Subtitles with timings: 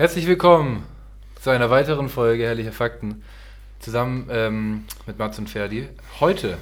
[0.00, 0.82] Herzlich willkommen
[1.42, 3.22] zu einer weiteren Folge Herrliche Fakten.
[3.80, 5.90] Zusammen ähm, mit Mats und Ferdi.
[6.20, 6.56] Heute.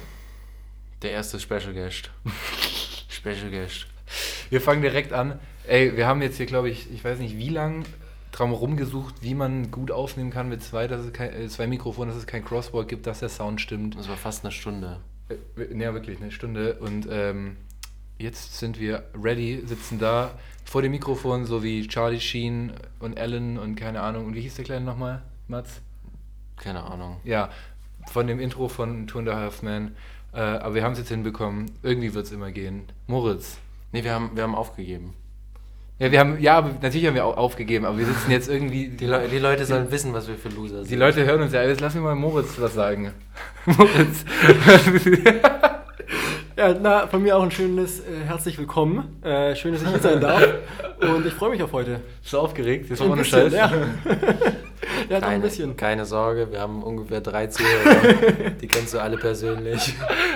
[1.03, 2.11] Der erste Special Guest.
[3.07, 3.87] Special Guest.
[4.49, 5.39] Wir fangen direkt an.
[5.65, 7.85] Ey, wir haben jetzt hier, glaube ich, ich weiß nicht wie lang
[8.33, 12.09] drum rumgesucht, wie man gut aufnehmen kann mit zwei, dass es kein, äh, zwei Mikrofonen,
[12.09, 13.97] dass es kein Crosswalk gibt, dass der Sound stimmt.
[13.97, 14.99] Das war fast eine Stunde.
[15.29, 16.73] Äh, ja, wirklich eine Stunde.
[16.73, 17.55] Und ähm,
[18.19, 20.31] jetzt sind wir ready, sitzen da
[20.65, 24.27] vor dem Mikrofon, so wie Charlie Sheen und Alan und keine Ahnung.
[24.27, 25.81] Und wie hieß der Kleine nochmal, Mats?
[26.57, 27.17] Keine Ahnung.
[27.23, 27.49] Ja,
[28.11, 29.95] von dem Intro von Two and a Half Men.
[30.33, 31.71] Äh, aber wir haben es jetzt hinbekommen.
[31.81, 32.83] Irgendwie wird es immer gehen.
[33.07, 33.57] Moritz.
[33.91, 35.15] Nee, wir haben, wir haben aufgegeben.
[35.97, 38.89] Ja, wir haben, ja, natürlich haben wir auch aufgegeben, aber wir sitzen jetzt irgendwie.
[38.89, 40.91] Die, Le die Leute sollen wissen, was wir für Loser sind.
[40.91, 41.63] Die Leute hören uns ja.
[41.63, 43.11] Jetzt lass mir mal Moritz was sagen.
[43.65, 44.23] Moritz.
[46.59, 49.23] Ja, na, von mir auch ein schönes äh, herzlich willkommen.
[49.23, 50.45] Äh, schön, dass ich hier sein darf.
[50.99, 52.01] Und ich freue mich auf heute.
[52.21, 52.89] Bist du aufgeregt?
[52.89, 53.53] Jetzt Ein ohne bisschen, Scheiß.
[53.53, 53.71] ja.
[55.09, 55.77] ja, doch keine, ein bisschen.
[55.77, 58.49] keine Sorge, wir haben ungefähr drei Zuhörer.
[58.61, 59.93] die kennst du alle persönlich.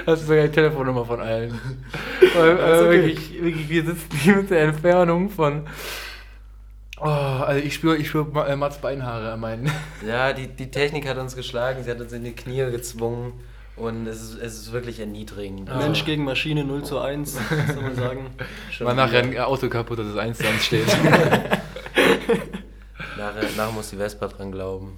[0.07, 1.59] Hast du sogar die Telefonnummer von allen.
[2.37, 2.89] Weil, äh, okay.
[2.89, 5.67] wirklich, wirklich, wir sitzen hier mit der Entfernung von.
[7.01, 9.69] Oh, also ich spüre ich spür äh, Mats Beinhaare an meinen.
[10.07, 13.33] Ja, die, die Technik hat uns geschlagen, sie hat uns in die Knie gezwungen.
[13.75, 15.69] Und es ist, es ist wirklich erniedrigend.
[15.69, 15.77] Ah.
[15.77, 17.33] Mensch gegen Maschine 0 zu 1,
[17.73, 18.27] soll man sagen.
[18.71, 20.87] Schon Mal nachher ein Auto kaputt, dass es 1 zu 1 steht.
[23.17, 24.97] Nachher, nachher muss die Vespa dran glauben.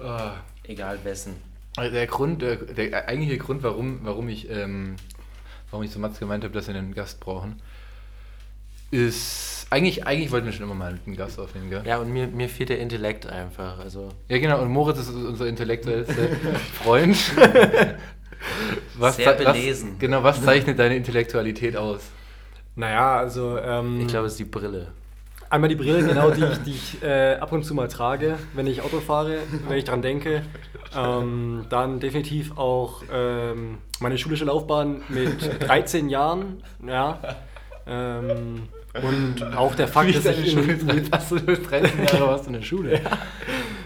[0.00, 0.30] oh.
[0.66, 1.36] Egal wessen.
[1.76, 4.96] Also Der Grund, der, der eigentliche Grund, warum, warum ich, ähm,
[5.70, 7.60] warum ich zu Mats gemeint habe, dass wir einen Gast brauchen,
[8.90, 11.82] ist eigentlich, eigentlich wollten wir schon immer mal einen Gast aufnehmen, gell?
[11.84, 13.78] Ja, und mir, mir fehlt der Intellekt einfach.
[13.78, 14.60] Also, Ja, genau.
[14.62, 16.28] Und Moritz ist unser intellektuellster
[16.82, 17.16] Freund.
[19.00, 19.92] Sehr ze- belesen.
[19.92, 22.00] Was, genau, was zeichnet deine Intellektualität aus?
[22.76, 24.88] Naja, also ähm, ich glaube, es ist die Brille.
[25.50, 28.66] einmal die Brille, genau, die ich, die ich äh, ab und zu mal trage, wenn
[28.66, 29.38] ich Auto fahre,
[29.68, 30.42] wenn ich dran denke.
[30.96, 37.18] Ähm, dann definitiv auch ähm, meine schulische Laufbahn mit 13 Jahren, ja.
[37.86, 38.68] Ähm,
[39.02, 43.00] und auch der Fakt, dass ich in, hast du 13 Jahre warst in der Schule.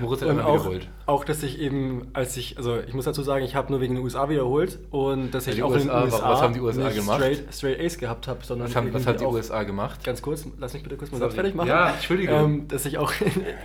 [0.01, 0.89] Moritz hat Und auch, wiederholt.
[1.07, 3.97] auch, dass ich eben, als ich, also ich muss dazu sagen, ich habe nur wegen
[3.97, 6.61] den USA wiederholt und dass Ja, ich auch USA, in den was USA, haben die
[6.61, 7.17] USA gemacht?
[7.21, 10.05] Straight, straight Ace gehabt habe, sondern Was haben, was hat die USA gemacht?
[10.05, 11.33] Ganz kurz, lass mich bitte kurz mal Sorry.
[11.33, 11.69] Fertig machen.
[11.69, 12.37] Ja, Entschuldigung.
[12.45, 13.13] Ähm, dass ich auch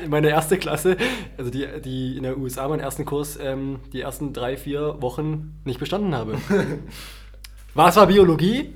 [0.04, 0.98] in meine erste Klasse,
[1.38, 5.54] also die, die in der USA meinen ersten Kurs, ähm, die ersten drei, vier Wochen
[5.66, 6.36] nicht bestanden habe.
[7.76, 8.74] War zwar Biologie,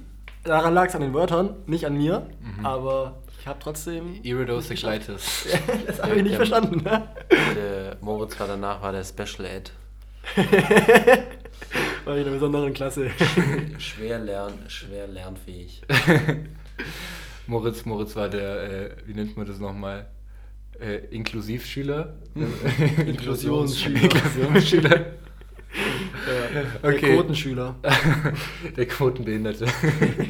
[0.48, 2.66] daran lag es an den Wörtern, nicht an mir, Mhm.
[2.66, 4.20] aber ich habe trotzdem.
[4.24, 5.48] Iridocyclitis.
[5.88, 6.38] das habe ich nicht Ja.
[6.38, 6.84] verstanden.
[6.84, 7.08] Ne?
[7.56, 9.72] Der Moritz war danach war der Special Ed.
[12.06, 13.10] War ich in einer besonderen Klasse.
[13.80, 15.82] Schwer, lern, schwer lernfähig.
[17.48, 20.08] Moritz, Moritz war der, äh, wie nennt man das nochmal?
[20.80, 22.14] Äh, Inklusivschüler?
[23.06, 24.04] Inklusionsschüler.
[24.04, 25.06] Inklusionsschüler.
[25.76, 27.16] Ja, Der Okay.
[27.16, 27.76] Quotenschüler.
[28.78, 29.66] Der Quotenbehinderte.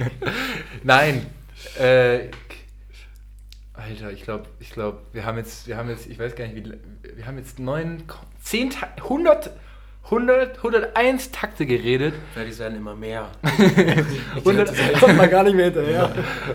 [0.83, 1.25] Nein.
[1.79, 2.29] Äh,
[3.73, 6.55] Alter, ich glaube, ich glaube, wir haben jetzt, wir haben jetzt, ich weiß gar nicht,
[6.65, 6.73] wie,
[7.15, 8.03] wir haben jetzt neun,
[8.41, 9.51] zehn, Ta- 100,
[10.05, 12.13] 100, 101 Takte geredet.
[12.33, 13.29] Vielleicht es werden immer mehr.
[14.35, 16.13] 100, Kommt man gar nicht mehr hinterher.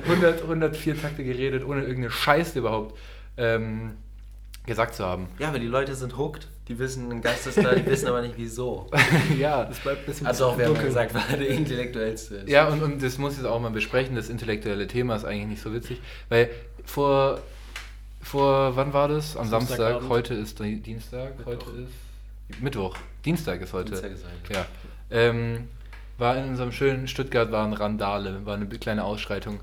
[0.08, 2.98] 100, 104 Takte geredet, ohne irgendeine Scheiße überhaupt
[3.36, 3.92] ähm,
[4.66, 5.28] gesagt zu haben.
[5.38, 6.48] Ja, aber die Leute sind hooked.
[6.68, 8.88] Die wissen, ein Gast ist da, die wissen aber nicht wieso.
[9.38, 9.64] ja.
[9.64, 12.48] Das bleibt ein bisschen Also auch, wir haben gesagt, er der Intellektuellste ist.
[12.48, 14.14] Ja, und, und das muss ich jetzt auch mal besprechen.
[14.14, 16.50] Das intellektuelle Thema ist eigentlich nicht so witzig, weil
[16.84, 17.40] vor,
[18.22, 19.36] vor wann war das?
[19.36, 19.76] Am Samstag.
[19.78, 20.08] Samstagabend.
[20.08, 21.32] Heute ist Di- Dienstag.
[21.44, 22.96] Heute ist Mittwoch.
[23.24, 23.90] Dienstag ist heute.
[23.90, 24.54] Dienstag ist heute.
[24.54, 24.66] Ja.
[25.10, 25.68] Ähm,
[26.18, 29.60] war in unserem schönen Stuttgart war ein Randale, war eine kleine Ausschreitung.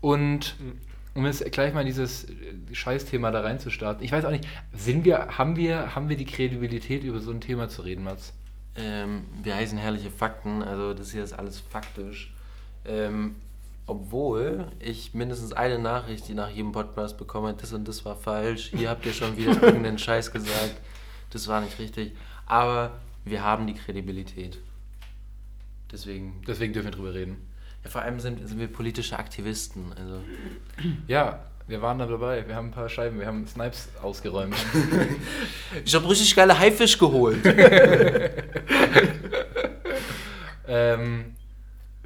[0.00, 0.80] Und Mhm.
[1.14, 2.32] Um jetzt gleich mal dieses äh,
[2.72, 7.04] Scheißthema da reinzustarten, ich weiß auch nicht, sind wir, haben wir, haben wir die Kredibilität,
[7.04, 8.32] über so ein Thema zu reden, Mats?
[8.76, 12.34] Ähm, wir heißen herrliche Fakten, also das hier ist alles faktisch.
[12.84, 13.36] Ähm,
[13.86, 18.70] obwohl ich mindestens eine Nachricht, die nach jedem Podcast bekomme, das und das war falsch,
[18.74, 20.76] hier habt ihr schon wieder irgendeinen Scheiß gesagt,
[21.30, 22.12] das war nicht richtig.
[22.46, 24.58] Aber wir haben die Kredibilität.
[25.92, 27.36] Deswegen, Deswegen dürfen wir drüber reden.
[27.84, 29.92] Ja, vor allem sind, sind wir politische Aktivisten.
[29.98, 30.20] Also,
[31.06, 32.46] Ja, wir waren da dabei.
[32.46, 34.54] Wir haben ein paar Scheiben, wir haben Snipes ausgeräumt.
[35.84, 37.38] ich habe richtig geile Haifisch geholt.
[40.68, 41.34] ähm,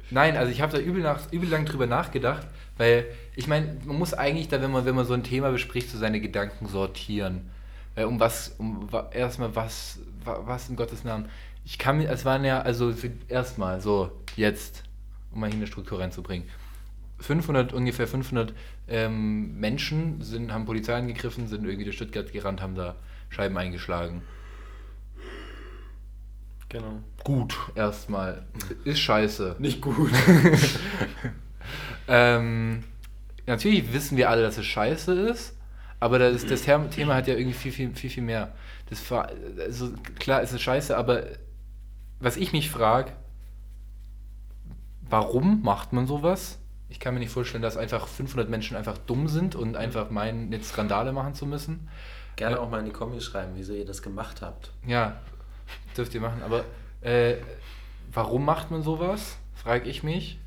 [0.09, 2.45] nein, also ich habe da übel, nach, übel lang drüber nachgedacht,
[2.77, 3.05] weil
[3.35, 5.97] ich meine, man muss eigentlich da, wenn man, wenn man so ein Thema bespricht, so
[5.97, 7.49] seine Gedanken sortieren.
[7.95, 11.29] Weil um was, um erstmal was, wa- was in Gottes Namen.
[11.65, 12.93] Ich kann mir, es waren ja, also
[13.27, 14.83] erstmal so, jetzt,
[15.31, 16.47] um mal hier eine Struktur reinzubringen.
[17.19, 18.53] 500, ungefähr 500
[18.87, 22.95] ähm, Menschen sind, haben Polizei angegriffen, sind irgendwie durch Stuttgart gerannt, haben da
[23.29, 24.21] Scheiben eingeschlagen.
[26.69, 26.99] Genau.
[27.23, 28.43] Gut, erstmal.
[28.83, 29.55] Ist scheiße.
[29.59, 30.11] Nicht gut.
[32.07, 32.83] ähm,
[33.47, 35.57] natürlich wissen wir alle, dass es scheiße ist,
[35.99, 38.53] aber das, das Thema hat ja irgendwie viel, viel, viel, viel mehr.
[38.89, 41.23] Das also klar, es ist scheiße, aber
[42.19, 43.13] was ich mich frage,
[45.09, 46.59] warum macht man sowas?
[46.89, 50.51] Ich kann mir nicht vorstellen, dass einfach 500 Menschen einfach dumm sind und einfach meinen,
[50.51, 51.87] jetzt Skandale machen zu müssen.
[52.35, 54.71] Gerne äh, auch mal in die Kommis schreiben, wieso ihr das gemacht habt.
[54.87, 55.17] Ja,
[55.95, 56.41] dürft ihr machen.
[56.43, 56.63] Aber
[57.01, 57.35] äh,
[58.11, 59.37] warum macht man sowas?
[59.53, 60.39] Frage ich mich.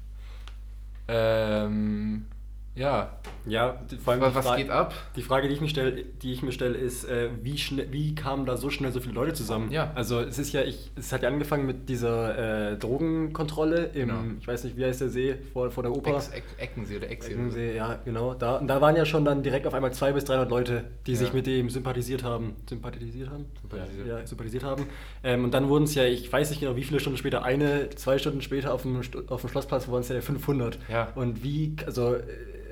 [1.06, 2.26] Ähm,
[2.75, 3.11] ja.
[3.45, 4.95] Ja, vor allem was, was geht ab?
[5.17, 8.15] Die Frage, die ich mir stelle, die ich mir stelle, ist, äh, wie schnell, wie
[8.15, 9.71] kamen da so schnell so viele Leute zusammen?
[9.71, 9.91] Ja.
[9.95, 14.21] Also es ist ja, ich, es hat ja angefangen mit dieser äh, Drogenkontrolle im, genau.
[14.39, 16.17] ich weiß nicht, wie heißt der See vor, vor der Oper?
[16.17, 17.33] Ex, Eckensee oder Ecksee.
[17.33, 18.35] Eckensee, ja, genau.
[18.35, 21.13] Da, und da waren ja schon dann direkt auf einmal 200 bis 300 Leute, die
[21.13, 21.19] ja.
[21.19, 22.55] sich mit dem sympathisiert haben.
[22.69, 23.47] Sympathisiert haben?
[23.61, 24.07] Sympathisiert.
[24.07, 24.87] Ja, sympathisiert haben.
[25.25, 27.91] Ähm, und dann wurden es ja, ich weiß nicht genau, wie viele Stunden später, eine,
[27.91, 30.79] zwei Stunden später auf dem, auf dem Schlossplatz waren es ja 500.
[30.89, 31.09] Ja.
[31.17, 32.17] Und wie, also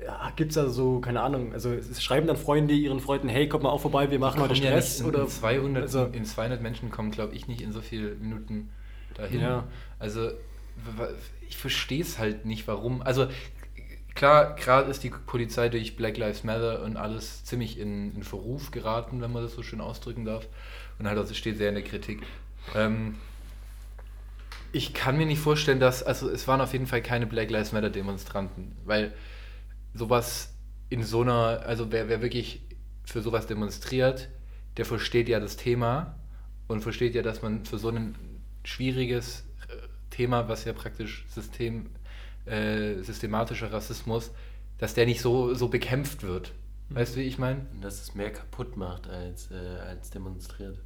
[0.35, 3.69] gibt es da so, keine Ahnung, also schreiben dann Freunde ihren Freunden, hey, kommt mal
[3.69, 4.99] auch vorbei, wir machen heute Stress.
[4.99, 7.81] Ja in, oder in 200, also, in 200 Menschen kommen, glaube ich, nicht in so
[7.81, 8.69] viele Minuten
[9.15, 9.41] dahin.
[9.41, 9.67] Ja.
[9.99, 10.31] Also
[11.47, 13.01] ich verstehe es halt nicht, warum.
[13.01, 13.27] Also
[14.15, 18.71] klar, gerade ist die Polizei durch Black Lives Matter und alles ziemlich in, in Verruf
[18.71, 20.47] geraten, wenn man das so schön ausdrücken darf.
[20.99, 22.21] Und halt, das steht sehr in der Kritik.
[22.75, 23.15] Ähm,
[24.71, 27.71] ich kann mir nicht vorstellen, dass, also es waren auf jeden Fall keine Black Lives
[27.73, 29.13] Matter Demonstranten, weil
[29.93, 30.53] sowas
[30.89, 32.61] in so einer, also wer, wer wirklich
[33.03, 34.29] für sowas demonstriert,
[34.77, 36.15] der versteht ja das Thema
[36.67, 38.15] und versteht ja, dass man für so ein
[38.63, 39.75] schwieriges äh,
[40.09, 41.89] Thema, was ja praktisch System,
[42.45, 44.31] äh, systematischer Rassismus,
[44.77, 46.53] dass der nicht so, so bekämpft wird.
[46.89, 46.95] Mhm.
[46.95, 47.65] Weißt du, wie ich meine?
[47.81, 50.77] Dass es mehr kaputt macht als, äh, als demonstriert.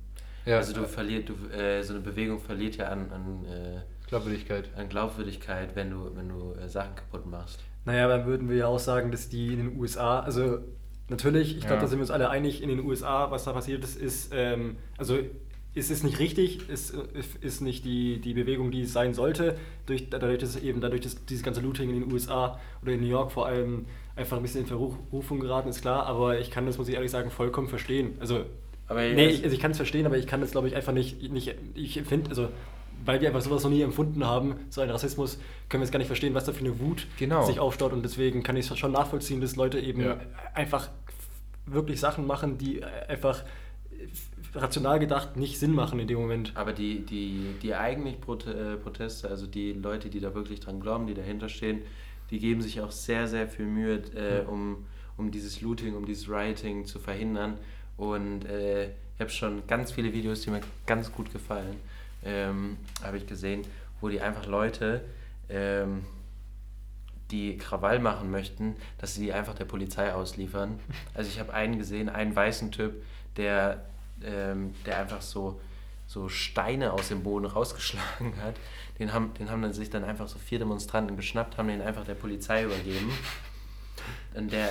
[0.46, 0.58] Ja.
[0.58, 4.70] Also du verlierst, du, äh, so eine Bewegung verliert ja an, an äh, Glaubwürdigkeit.
[4.76, 7.60] An Glaubwürdigkeit, wenn du, wenn du äh, Sachen kaputt machst.
[7.86, 10.60] Naja, dann würden wir ja auch sagen, dass die in den USA, also
[11.10, 13.84] natürlich, ich glaube, da sind wir uns alle einig, in den USA, was da passiert
[13.84, 15.20] ist, ist, ähm, also
[15.76, 16.96] ist es nicht richtig, ist,
[17.42, 21.26] ist nicht die, die Bewegung, die es sein sollte, durch, dadurch, dass eben dadurch, dass
[21.26, 23.86] dieses ganze Looting in den USA oder in New York vor allem
[24.16, 27.12] einfach ein bisschen in Verrufung geraten, ist klar, aber ich kann das, muss ich ehrlich
[27.12, 28.16] sagen, vollkommen verstehen.
[28.22, 28.46] Also,
[28.88, 30.94] aber nee, ich, also ich kann es verstehen, aber ich kann es, glaube ich, einfach
[30.94, 32.48] nicht, nicht ich finde, also
[33.04, 35.38] weil wir einfach sowas noch nie empfunden haben, so einen Rassismus,
[35.70, 37.44] können wir es gar nicht verstehen, was da für eine Wut genau.
[37.46, 37.94] sich aufstaut.
[37.94, 40.18] Und deswegen kann ich es schon nachvollziehen, dass Leute eben ja.
[40.54, 40.90] einfach
[41.66, 43.44] wirklich Sachen machen, die einfach
[44.54, 46.54] rational gedacht nicht Sinn machen in dem Moment.
[46.56, 51.08] Aber die, die, die eigentlich äh, Proteste, also die Leute, die da wirklich dran glauben,
[51.08, 51.82] die dahinter stehen,
[52.32, 54.86] die geben sich auch sehr, sehr viel Mühe, äh, um,
[55.18, 57.58] um dieses Looting, um dieses Rioting zu verhindern.
[57.98, 61.76] Und äh, ich habe schon ganz viele Videos, die mir ganz gut gefallen
[62.26, 63.66] ähm, habe ich gesehen,
[64.02, 65.06] wo die einfach Leute,
[65.50, 66.06] ähm,
[67.32, 70.80] die Krawall machen möchten, dass sie die einfach der Polizei ausliefern.
[71.14, 73.04] Also ich habe einen gesehen, einen weißen Typ,
[73.38, 73.86] der,
[74.24, 75.60] ähm, der einfach so,
[76.08, 78.56] so Steine aus dem Boden rausgeschlagen hat.
[79.00, 82.06] Den haben, den haben dann sich dann einfach so vier Demonstranten geschnappt, haben den einfach
[82.06, 83.12] der Polizei übergeben.
[84.36, 84.70] Und der,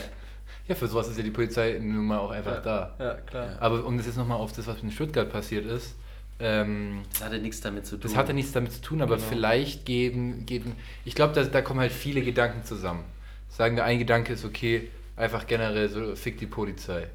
[0.69, 2.95] ja, für sowas ist ja die Polizei nun mal auch einfach ja, da.
[2.99, 3.57] Ja, klar.
[3.61, 5.97] Aber um das jetzt nochmal auf das, was in Stuttgart passiert ist,
[6.41, 8.01] ähm, das hatte nichts damit zu tun.
[8.03, 9.29] Das hatte nichts damit zu tun, aber genau.
[9.29, 10.73] vielleicht geben, geben
[11.05, 13.05] ich glaube, da, da kommen halt viele Gedanken zusammen.
[13.49, 17.07] Sagen wir, ein Gedanke ist okay, einfach generell so, fick die Polizei.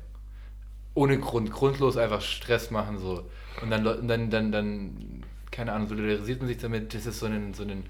[0.93, 3.29] Ohne Grund, grundlos einfach Stress machen so.
[3.61, 7.53] Und dann, dann, dann, dann, keine Ahnung, solidarisiert man sich damit, das ist so, einen,
[7.53, 7.83] so, einen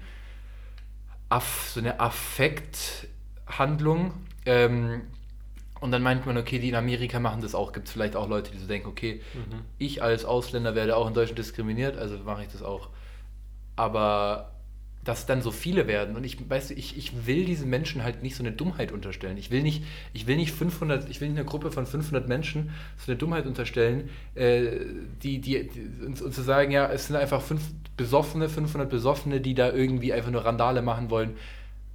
[1.28, 4.14] Aff, so eine Affekthandlung.
[4.46, 5.02] Ähm,
[5.80, 7.72] und dann meint man, okay, die in Amerika machen das auch.
[7.72, 9.60] Gibt es vielleicht auch Leute, die so denken, okay, mhm.
[9.78, 12.90] ich als Ausländer werde auch in Deutschland diskriminiert, also mache ich das auch.
[13.76, 14.52] Aber
[15.02, 18.36] dass dann so viele werden und ich weiß ich, ich will diesen Menschen halt nicht
[18.36, 19.38] so eine Dummheit unterstellen.
[19.38, 19.82] Ich will nicht
[20.12, 23.46] ich will nicht 500 ich will nicht einer Gruppe von 500 Menschen so eine Dummheit
[23.46, 24.72] unterstellen, äh,
[25.22, 27.62] die die, die und, und, zu sagen, ja, es sind einfach fünf
[27.96, 31.34] besoffene 500 besoffene, die da irgendwie einfach nur Randale machen wollen,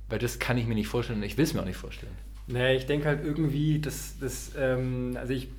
[0.10, 2.15] weil das kann ich mir nicht vorstellen und ich will es mir auch nicht vorstellen.
[2.47, 5.49] Naja, ich denke halt irgendwie, dass das, ähm, also ich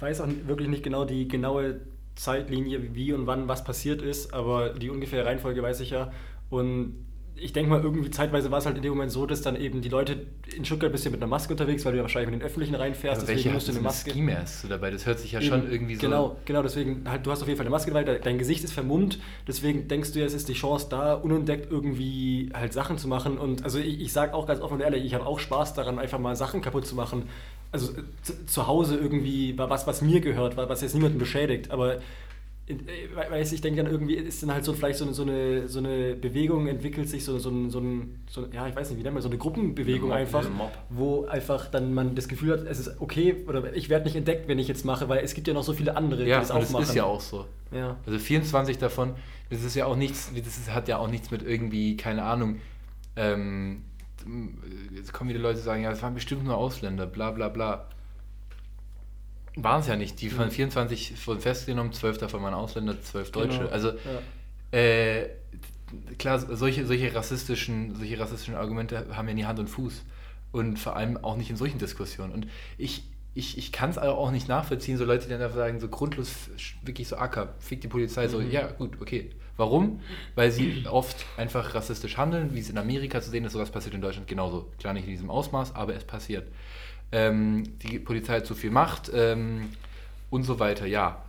[0.00, 1.80] weiß auch wirklich nicht genau die genaue
[2.16, 6.12] Zeitlinie, wie und wann was passiert ist, aber die ungefähre Reihenfolge weiß ich ja.
[6.50, 7.06] Und
[7.40, 9.80] ich denke mal, irgendwie zeitweise war es halt in dem Moment so, dass dann eben
[9.80, 12.40] die Leute in Stuttgart bist du mit einer Maske unterwegs, weil du ja wahrscheinlich mit
[12.40, 14.10] den Öffentlichen reinfährst, Aber deswegen musst du eine Maske.
[14.10, 14.90] Ski Mask so dabei?
[14.90, 16.02] Das hört sich ja Eben, schon irgendwie so.
[16.02, 18.62] Genau, genau, deswegen halt, du hast auf jeden Fall eine Maske dabei, de- dein Gesicht
[18.64, 19.18] ist vermummt,
[19.48, 23.38] deswegen denkst du ja, es ist die Chance da, unentdeckt irgendwie halt Sachen zu machen.
[23.38, 25.98] Und also ich, ich sage auch ganz offen und ehrlich, ich habe auch Spaß daran,
[25.98, 27.22] einfach mal Sachen kaputt zu machen.
[27.72, 31.70] Also äh, zu, zu Hause irgendwie was, was mir gehört, wa- was jetzt niemanden beschädigt.
[31.70, 31.98] Aber
[33.30, 35.78] weiß ich denke dann irgendwie ist dann halt so vielleicht so eine, so eine, so
[35.80, 38.98] eine Bewegung entwickelt sich so, so, ein, so, ein, so ein- ja ich weiß nicht
[38.98, 42.28] wie nennt man so eine Gruppenbewegung Eine Mob, einfach eine wo einfach dann man das
[42.28, 45.24] Gefühl hat es ist okay oder ich werde nicht entdeckt wenn ich jetzt mache weil
[45.24, 47.04] es gibt ja noch so viele andere Ja, die das auch das machen ist ja
[47.04, 47.46] auch so.
[47.72, 49.14] ja Also 24 davon,
[49.50, 52.56] das ist ja auch nichts, das ist, hat ja auch nichts mit irgendwie, keine Ahnung,
[53.16, 53.82] ähm,
[54.94, 57.86] jetzt kommen wieder Leute sagen, ja, es waren bestimmt nur Ausländer, bla bla bla.
[59.62, 60.20] Waren es ja nicht.
[60.20, 60.50] Die von Mhm.
[60.52, 63.58] 24 wurden festgenommen, 12 davon waren Ausländer, 12 Deutsche.
[63.58, 63.88] Genau, Also
[64.72, 64.78] ja.
[64.78, 65.28] äh,
[66.18, 70.02] klar, solche, solche, rassistischen, solche rassistischen Argumente haben ja nie Hand und Fuß.
[70.52, 72.32] Und vor allem auch nicht in solchen Diskussionen.
[72.32, 75.88] Und ich, ich, ich kann es auch nicht nachvollziehen, so Leute, die dann sagen, so
[75.88, 76.30] grundlos,
[76.82, 78.50] wirklich so acker, fick die Polizei, so, Mhm.
[78.50, 79.30] ja, gut, okay.
[79.56, 80.00] Warum?
[80.36, 83.94] Weil sie oft einfach rassistisch handeln, wie es in Amerika zu sehen ist, sowas passiert
[83.94, 84.70] in Deutschland genauso.
[84.78, 86.48] Klar nicht in diesem Ausmaß, aber es passiert.
[87.12, 89.70] Ähm, die Polizei hat zu viel Macht ähm,
[90.30, 91.22] und so weiter, ja.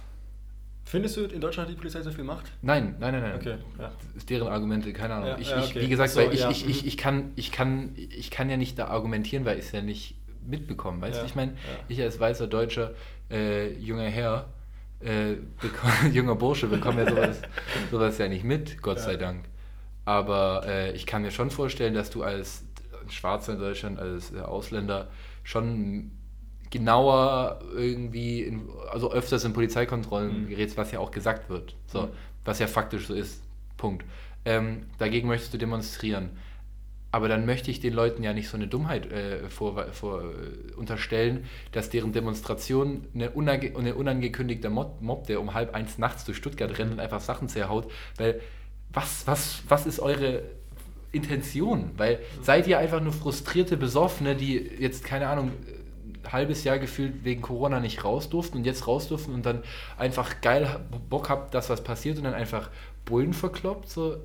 [0.86, 3.36] findest du in Deutschland hat die Polizei so viel Macht Nein, nein, nein, nein.
[3.36, 3.92] Okay, ja.
[3.98, 5.30] Das ist deren Argumente, keine Ahnung.
[5.30, 5.82] Ja, ich, ja, ich, okay.
[5.82, 8.58] wie gesagt, Ach so, weil ich, ich, ich, ich, kann, ich, kann, ich kann ja
[8.58, 11.02] nicht da argumentieren, weil ich es ja nicht mitbekommen.
[11.02, 11.54] Weißt du, ich meine,
[11.88, 12.92] ich als weißer deutscher
[13.32, 14.50] äh, junger Herr,
[15.04, 15.34] äh,
[16.12, 17.42] junger Bursche, bekomme ja sowas,
[17.92, 19.46] sowas ja nicht mit, Gott sei Dank.
[20.06, 22.64] Aber äh, ich kann mir schon vorstellen, dass du als
[23.10, 25.08] Schwarzer in Deutschland, als äh, Ausländer
[25.44, 26.12] schon
[26.70, 30.50] genauer irgendwie, in, also öfters in Polizeikontrollen Mhm.
[30.50, 31.76] gerätst, was ja auch gesagt wird.
[31.88, 32.10] So, Mhm.
[32.46, 33.42] was ja faktisch so ist.
[33.78, 34.06] Punkt.
[34.46, 36.30] Ähm, dagegen möchtest du demonstrieren.
[37.14, 40.74] Aber dann möchte ich den Leuten ja nicht so eine Dummheit äh, vor, vor, äh,
[40.76, 46.24] unterstellen, dass deren Demonstration eine, unange eine unangekündigter Mob, Mob, der um halb eins nachts
[46.24, 48.40] durch Stuttgart rennt und einfach Sachen zerhaut, weil
[48.94, 50.44] was, was, was ist eure
[51.12, 51.92] Intention?
[51.98, 55.52] Weil seid ihr einfach nur frustrierte Besoffene, die jetzt, keine Ahnung,
[56.24, 59.64] ein halbes Jahr gefühlt wegen Corona nicht raus durften und jetzt raus durften und dann
[59.98, 62.70] einfach geil Bock habt, dass was passiert und dann einfach
[63.06, 63.90] Bullen verkloppt?
[63.90, 64.18] So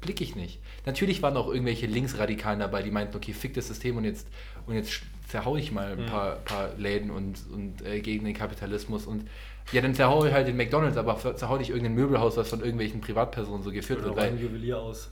[0.00, 0.60] blick ich nicht.
[0.86, 4.26] Natürlich waren auch irgendwelche Linksradikalen dabei, die meinten, okay, fick das System und jetzt,
[4.66, 6.06] und jetzt zerhau ich mal ein Mhm.
[6.06, 9.28] paar, paar Läden und, und äh, gegen den Kapitalismus und
[9.72, 13.00] ja, dann zerhau ich halt den McDonalds, aber zerhau nicht irgendein Möbelhaus, was von irgendwelchen
[13.00, 14.16] Privatpersonen so geführt oder wird.
[14.16, 15.10] Weil, einen Juwelier aus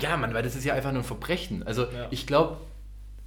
[0.00, 1.62] ja, Mann, weil das ist ja einfach nur ein Verbrechen.
[1.66, 2.06] Also Ja.
[2.10, 2.58] ich glaube,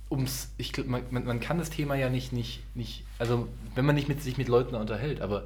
[0.09, 4.09] ums, ich man, man, kann das Thema ja nicht, nicht, nicht, also wenn man nicht
[4.09, 5.45] mit sich mit Leuten unterhält, aber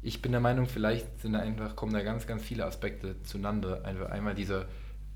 [0.00, 3.84] ich bin der Meinung, vielleicht sind da einfach, kommen da ganz, ganz viele Aspekte zueinander.
[3.84, 4.66] Einfach einmal dieser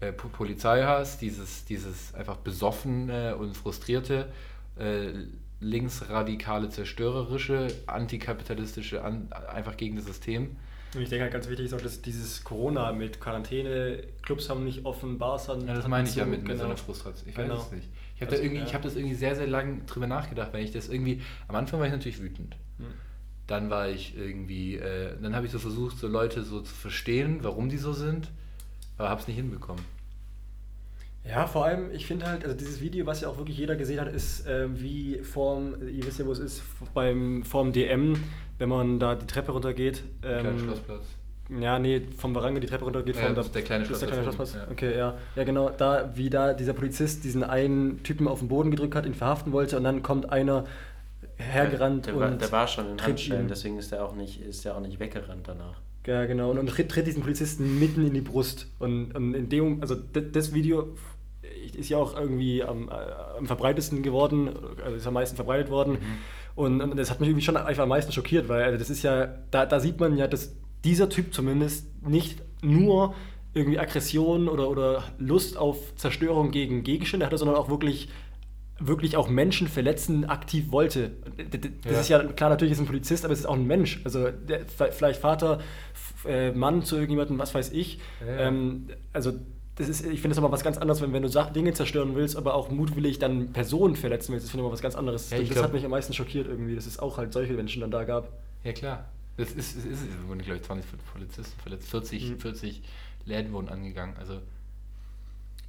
[0.00, 4.26] äh, Po- Polizeihass, dieses, dieses einfach besoffene und frustrierte,
[4.78, 5.12] äh,
[5.60, 10.56] linksradikale, zerstörerische, antikapitalistische, an, einfach gegen das System.
[10.94, 14.64] Und ich denke halt ganz wichtig ist auch, dass dieses Corona mit Quarantäne, Clubs haben
[14.64, 16.64] nicht offen, Bars haben Ja, das meine ich ja mit, mit so genau.
[16.66, 17.28] einer Frustration.
[17.28, 17.54] Ich Genau.
[17.56, 17.88] weiß es nicht.
[18.16, 18.66] Ich habe Also, da irgendwie, ja.
[18.66, 21.80] ich habe das irgendwie sehr, sehr lang drüber nachgedacht, weil ich das irgendwie, am Anfang
[21.80, 22.56] war ich natürlich wütend.
[22.78, 22.86] Hm.
[23.46, 27.38] Dann war ich irgendwie, äh, dann habe ich so versucht, so Leute so zu verstehen,
[27.42, 28.30] warum die so sind,
[28.98, 29.82] aber habe es nicht hinbekommen.
[31.24, 34.00] Ja, vor allem, ich finde halt, also dieses Video, was ja auch wirklich jeder gesehen
[34.00, 36.62] hat, ist ähm, wie vorm, ihr wisst ja, wo es ist,
[36.94, 38.16] beim, vorm DM,
[38.58, 40.02] wenn man da die Treppe runtergeht.
[40.24, 41.04] Ähm, Schlossplatz.
[41.60, 43.14] ja, nee, vom Barrange die Treppe runtergeht.
[43.14, 44.64] Ja, ist der kleine ist der kleine Schlossplatz Schlossplatz.
[44.64, 45.16] oben, Okay, ja.
[45.36, 49.06] Ja, genau, da, wie da dieser Polizist diesen einen Typen auf den Boden gedrückt hat,
[49.06, 50.64] ihn verhaften wollte und dann kommt einer
[51.36, 53.48] hergerannt der, und war, der war schon in tritt Handschellen, ihn.
[53.48, 55.80] deswegen ist er auch nicht, ist er auch nicht weggerannt danach.
[56.06, 56.50] Ja, genau.
[56.50, 58.66] Und, und tritt, tritt diesen Polizisten mitten in die Brust.
[58.80, 60.52] Und, und in dem, also das, das
[61.72, 62.92] Video ist ja auch irgendwie am, äh,
[63.38, 64.50] am verbreitesten geworden,
[64.84, 65.98] also ist am meisten verbreitet worden.
[66.54, 69.02] Und, und das hat mich irgendwie schon einfach am meisten schockiert, weil also das ist
[69.02, 73.14] ja, da, da sieht man ja, dass dieser Typ zumindest nicht nur
[73.54, 78.08] irgendwie Aggression oder, oder Lust auf Zerstörung gegen Gegenstände hatte, sondern auch wirklich
[78.84, 81.12] wirklich auch Menschen verletzen aktiv wollte.
[81.84, 82.00] Das Ja.
[82.00, 84.00] ist ja klar, natürlich ist ein Polizist, aber es ist auch ein Mensch.
[84.04, 85.60] Also der, vielleicht Vater,
[86.26, 88.00] äh, Mann zu irgendjemandem, was weiß ich.
[88.26, 88.48] Ja.
[88.48, 89.34] Ähm, also
[89.76, 92.36] das ist, ich finde es aber was ganz anderes, wenn, wenn du Dinge zerstören willst,
[92.36, 94.44] aber auch mutwillig dann Personen verletzen willst.
[94.44, 95.30] Das finde ich aber was ganz anderes.
[95.30, 97.80] Ja, das glaub- hat mich am meisten schockiert irgendwie, dass es auch halt solche Menschen
[97.80, 98.28] dann da gab.
[98.64, 99.06] Ja, klar.
[99.38, 102.38] Das ist, es ist, es wurden, glaube ich, 20 Polizisten verletzt, 40, Mhm.
[102.40, 102.82] 40
[103.24, 104.14] Läden wurden angegangen.
[104.18, 104.40] Also,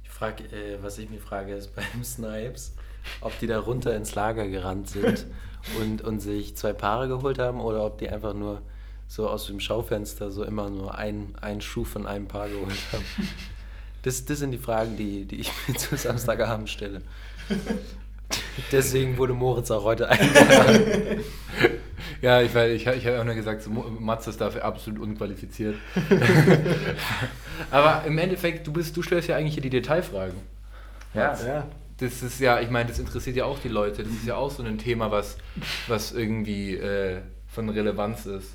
[0.04, 2.74] Ich frage, äh, was ich mich frage, ist beim Snipes,
[3.22, 5.24] ob die da runter ins Lager gerannt sind
[5.80, 8.60] und, und sich zwei Paare geholt haben oder ob die einfach nur
[9.08, 13.04] so aus dem Schaufenster so immer nur ein, einen Schuh von einem Paar geholt haben.
[14.04, 17.00] Das, das sind die Fragen, die, die ich mir zu Samstagabend stelle.
[18.70, 21.24] Deswegen wurde Moritz auch heute eingeladen.
[22.20, 25.76] Ja, ich, weil ich, ich habe auch nur gesagt, so, Mats ist dafür absolut unqualifiziert.
[27.70, 30.36] Aber im Endeffekt, du, bist, du stellst ja eigentlich hier die Detailfragen.
[31.14, 31.34] Ja.
[31.46, 31.66] Ja.
[31.98, 34.02] Das ist ja, ich meine, das interessiert ja auch die Leute.
[34.02, 35.38] Das ist ja auch so ein Thema, was,
[35.86, 38.54] was irgendwie äh, von Relevanz ist.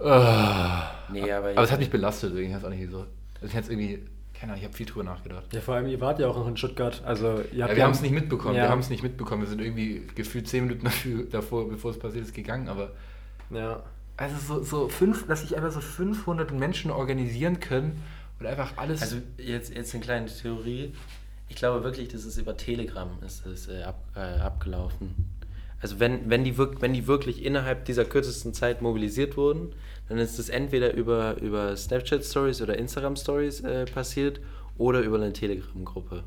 [0.00, 0.90] Ah.
[1.12, 3.06] Nee, aber, Aber es hat mich belastet irgendwie, ich weiß auch nicht so.
[3.40, 4.00] Also ich hatte irgendwie,
[4.34, 5.44] keine Ahnung, ich habe viel drüber nachgedacht.
[5.52, 7.02] Ja, vor allem, ihr wart ja auch noch in Stuttgart.
[7.04, 8.62] Also, ihr Ja, wir haben es nicht mitbekommen, Ja.
[8.64, 9.42] wir haben es nicht mitbekommen.
[9.42, 10.88] Wir sind irgendwie gefühlt zehn Minuten
[11.30, 12.68] davor, bevor es passiert ist, gegangen.
[12.68, 12.92] Aber
[13.50, 13.82] Ja.
[14.16, 18.02] also so, so fünf, dass sich einfach so 500 Menschen organisieren können
[18.38, 19.02] und einfach alles.
[19.02, 20.92] Also jetzt, jetzt eine kleine Theorie.
[21.48, 25.29] Ich glaube wirklich, das ist über Telegram ist es äh, ab, äh, abgelaufen.
[25.80, 29.74] Also wenn, wenn, die wirk wenn die wirklich innerhalb dieser kürzesten Zeit mobilisiert wurden,
[30.08, 34.40] dann ist das entweder über, über Snapchat Stories oder Instagram Stories äh, passiert
[34.76, 36.24] oder über eine Telegram-Gruppe,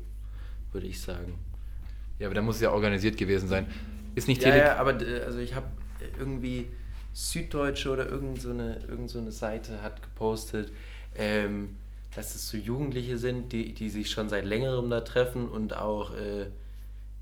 [0.72, 1.38] würde ich sagen.
[2.18, 3.66] ja, aber da muss es ja organisiert gewesen sein.
[4.14, 5.66] Ist nicht Ja, Tele ja, aber äh, also ich habe
[6.18, 6.68] irgendwie
[7.12, 10.72] Süddeutsche oder irgend so eine, irgend so eine Seite hat gepostet,
[11.16, 11.76] ähm,
[12.14, 16.14] dass es so Jugendliche sind, die, die sich schon seit längerem da treffen und auch
[16.14, 16.46] äh,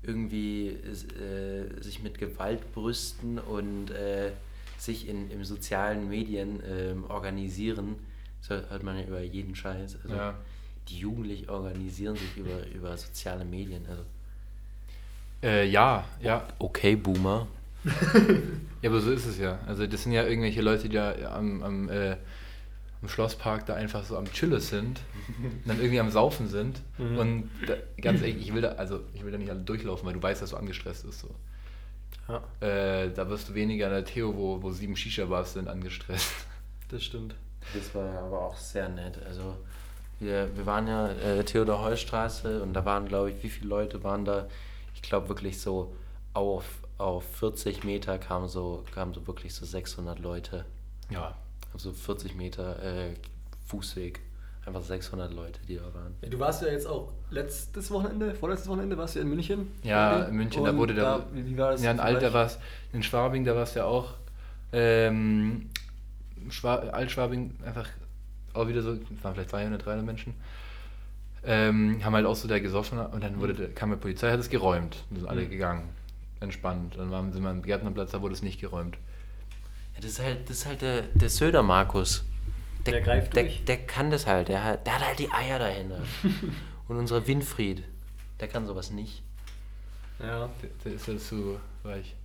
[0.03, 4.31] irgendwie äh, sich mit Gewalt brüsten und äh,
[4.77, 7.95] sich in, in sozialen Medien ähm, organisieren.
[8.41, 9.97] So hört man ja über jeden Scheiß.
[10.03, 10.35] Also Ja.
[10.89, 13.85] die Jugendlichen organisieren sich über, über soziale Medien.
[13.89, 14.03] Also
[15.41, 16.47] Äh, ja, ja.
[16.59, 17.47] okay, Boomer.
[18.81, 19.59] Ja, aber so ist es ja.
[19.65, 21.89] Also das sind ja irgendwelche Leute, die da am, am,
[23.03, 25.01] am Schlosspark da einfach so am Chillen sind
[25.43, 26.81] und dann irgendwie am Saufen sind.
[26.97, 27.17] Mhm.
[27.17, 30.13] Und da, ganz ehrlich, ich will da, also ich will da nicht alle durchlaufen, weil
[30.13, 31.19] du weißt, dass du angestresst bist.
[31.19, 31.35] So.
[32.29, 36.31] ja, Äh, da wirst du weniger an der Theo, wo, wo sieben Shisha-Bars sind, angestresst.
[36.89, 37.35] das stimmt.
[37.73, 39.19] Das war aber auch sehr nett.
[39.25, 39.57] Also
[40.19, 44.23] wir, wir waren ja äh, Theodor-Heuss-Straße und da waren, glaube ich, wie viele Leute waren
[44.23, 44.47] da?
[44.95, 45.93] Ich glaube wirklich so
[46.33, 46.63] auf,
[46.97, 50.63] auf 40 Meter kamen so, kamen so wirklich so 600 Leute.
[51.09, 51.35] Ja.
[51.73, 53.13] Also 40 Meter äh,
[53.67, 54.19] Fußweg.
[54.65, 56.15] Einfach 600 Leute, die da waren.
[56.29, 59.67] Du warst ja jetzt auch letztes Wochenende, vorletztes Wochenende, warst du ja in München.
[59.83, 61.25] Ja, in München, da Und wurde da.
[61.33, 61.83] wie, wie war das?
[61.83, 62.33] Ja, in Alt, da Vergleich?
[62.33, 62.59] war's,
[62.93, 64.13] in Schwabing, da war es ja auch.
[64.71, 65.69] Ähm,
[66.49, 67.89] Schwa Altschwabing, einfach
[68.53, 70.33] auch wieder so, es waren vielleicht 200, 300 Menschen.
[71.45, 74.39] Ähm, haben halt auch so da gesoffen und dann wurde, der- kam die Polizei, hat
[74.39, 75.03] es geräumt.
[75.09, 75.49] Und sind alle Mhm.
[75.49, 75.89] gegangen.
[76.39, 76.95] Entspannt.
[76.97, 78.97] Dann waren, sind wir am Gärtnerplatz, da wurde es nicht geräumt.
[79.95, 82.23] Ja, das ist halt, das ist halt der, der Söder-Markus.
[82.85, 83.63] Der greift der, durch.
[83.65, 84.49] der kann das halt.
[84.49, 86.01] Der, hat- der hat halt die Eier dahinter.
[86.87, 87.83] Und unser Winfried,
[88.39, 89.21] der kann sowas nicht.
[90.19, 90.49] Ja.
[90.61, 92.15] Der, der ist ja zu weich.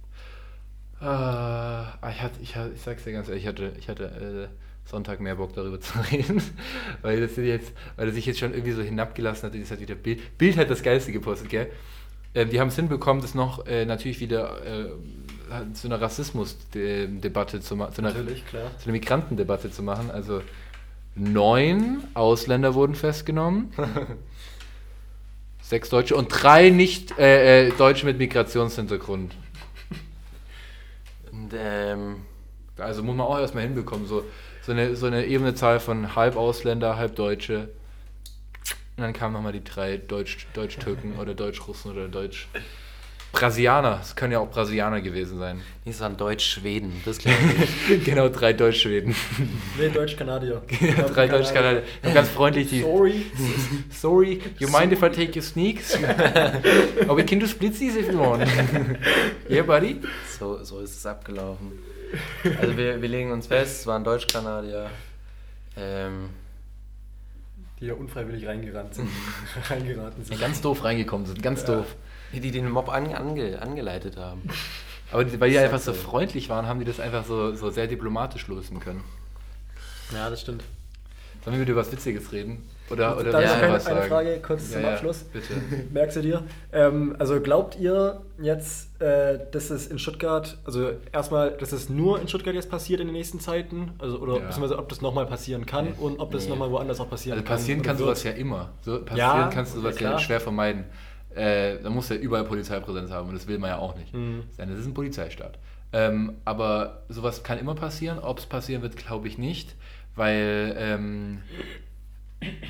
[1.00, 4.88] Ah, ich, hatte, ich, hatte, ich sag's dir ganz ehrlich, ich hatte, ich hatte äh,
[4.88, 6.42] Sonntag mehr Bock darüber zu reden,
[7.02, 9.94] weil das jetzt, weil das sich jetzt schon irgendwie so hinabgelassen hat, das hat wieder
[9.94, 10.36] Bild.
[10.38, 11.70] Bild hat das Geilste gepostet, gell?
[12.34, 14.88] Ähm, die haben es hinbekommen, das noch äh, natürlich wieder äh,
[15.72, 18.70] zu einer Rassismusdebatte zu machen, zu einer, Natürlich, klar.
[18.78, 20.10] zu einer Migrantendebatte zu machen.
[20.10, 20.42] Also
[21.14, 23.72] neun Ausländer wurden festgenommen.
[25.62, 29.34] Sechs Deutsche und drei nicht äh, äh, Deutsche mit Migrationshintergrund.
[31.30, 32.16] Und ähm,
[32.78, 34.06] Also muss man auch erstmal hinbekommen.
[34.06, 34.24] So,
[34.62, 37.68] so, eine, so eine ebene Zahl von halb Ausländer, halb Deutsche.
[38.96, 42.48] Und dann kamen nochmal die drei Deutsch, Deutsch-Türken oder Deutsch-Russen oder Deutsch.
[43.32, 45.60] Brasilianer, es können ja auch Brasilianer gewesen sein.
[45.84, 47.02] die sind Deutsch-Schweden.
[47.04, 47.36] Das glaube
[47.88, 48.04] ich.
[48.04, 49.14] genau, drei Deutsch-Schweden.
[49.78, 50.62] Nee, Deutsch-Kanadier.
[51.14, 51.82] drei Deutsch-Kanadier.
[52.14, 52.80] Ganz freundlich die.
[52.80, 53.26] Sorry.
[53.90, 55.96] Sorry, you mind if I take your sneaks?
[55.98, 58.48] we can do splitsies if you want.
[59.48, 60.00] yeah, buddy?
[60.38, 61.72] So, so ist es abgelaufen.
[62.60, 64.90] Also wir, wir legen uns fest, es waren Deutsch-Kanadier.
[65.76, 66.30] Ähm,
[67.78, 69.08] Die ja unfreiwillig reingerannt sind.
[69.68, 70.40] reingeraten sind.
[70.40, 71.76] Ganz doof reingekommen sind, ganz Ja.
[71.76, 71.94] doof.
[72.32, 74.42] Die, die den Mob ange, ange, angeleitet haben.
[75.10, 77.70] Aber die, weil die Ich einfach so freundlich waren, haben die das einfach so, so
[77.70, 79.02] sehr diplomatisch lösen können.
[80.12, 80.62] Ja, das stimmt.
[81.44, 82.68] Sollen wir wieder über was Witziges reden?
[82.90, 84.02] Oder, oder willst noch du eine, was eine?
[84.02, 85.18] Frage kurz Ja, zum ja, Abschluss.
[85.24, 85.54] Bitte.
[85.92, 86.42] Merkst du dir?
[86.72, 92.20] Ähm, also glaubt ihr jetzt, äh, dass es in Stuttgart, also erstmal, dass es nur
[92.20, 93.92] in Stuttgart jetzt passiert in den nächsten Zeiten?
[93.98, 94.38] Also, oder Ja.
[94.46, 95.94] beziehungsweise ob das nochmal passieren kann Nee.
[95.98, 96.50] und ob das Nee.
[96.50, 97.56] nochmal woanders auch passieren Also kann?
[97.56, 98.06] passieren oder kann wird?
[98.08, 98.70] sowas ja immer.
[98.82, 100.84] So, passieren Ja, kannst du ja, sowas ja, schwer vermeiden.
[101.34, 104.12] Äh, da muss ja überall Polizeipräsenz haben und das will man ja auch nicht.
[104.14, 104.44] Mhm.
[104.56, 105.58] Das ist ein Polizeistaat.
[105.92, 108.18] Ähm, aber sowas kann immer passieren.
[108.18, 109.74] Ob es passieren wird, glaube ich nicht,
[110.16, 111.42] weil ähm,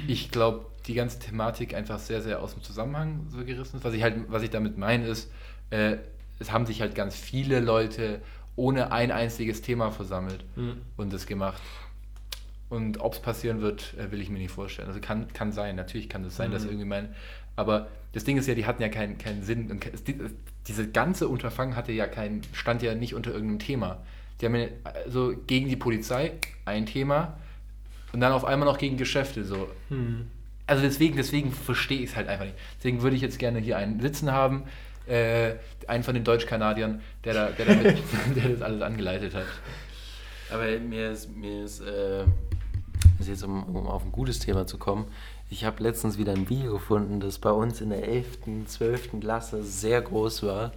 [0.07, 3.85] ich glaube, die ganze Thematik einfach sehr, sehr aus dem Zusammenhang so gerissen ist.
[3.85, 5.31] Was ich halt, was ich damit meine, ist,
[5.71, 5.97] äh,
[6.39, 8.21] es haben sich halt ganz viele Leute
[8.57, 10.79] ohne ein einziges Thema versammelt Mhm.
[10.97, 11.61] und das gemacht.
[12.71, 14.89] Und ob es passieren wird, äh, will ich mir nicht vorstellen.
[14.89, 17.15] Also kann, kann sein, natürlich kann das sein, dass irgendwie mein.
[17.57, 17.89] Aber
[18.19, 19.71] das Ding ist ja, die hatten ja keinen, keinen Sinn.
[19.71, 20.19] Und ke- die-
[20.67, 24.03] diese ganze Unterfangen hatte ja keinen, stand ja nicht unter irgendeinem Thema.
[24.41, 24.67] Die haben ja
[25.05, 26.33] also gegen die Polizei
[26.65, 27.39] ein Thema
[28.13, 29.69] und dann auf einmal noch gegen Geschäfte so.
[30.67, 32.57] Also deswegen, deswegen verstehe ich es halt einfach nicht.
[32.79, 34.65] Deswegen würde ich jetzt gerne hier einen sitzen haben,
[35.07, 35.55] äh,
[35.87, 37.97] einen von den Deutsch-Kanadiern, der, da, der, damit,
[38.37, 39.47] der das alles angeleitet hat.
[40.53, 42.25] Aber mir ist, mir ist, äh,
[43.19, 45.07] ist jetzt um, um auf ein gutes Thema zu kommen,
[45.51, 49.21] ich habe letztens wieder ein Video gefunden, das bei uns in der 11., 12.
[49.21, 50.73] Klasse sehr groß war,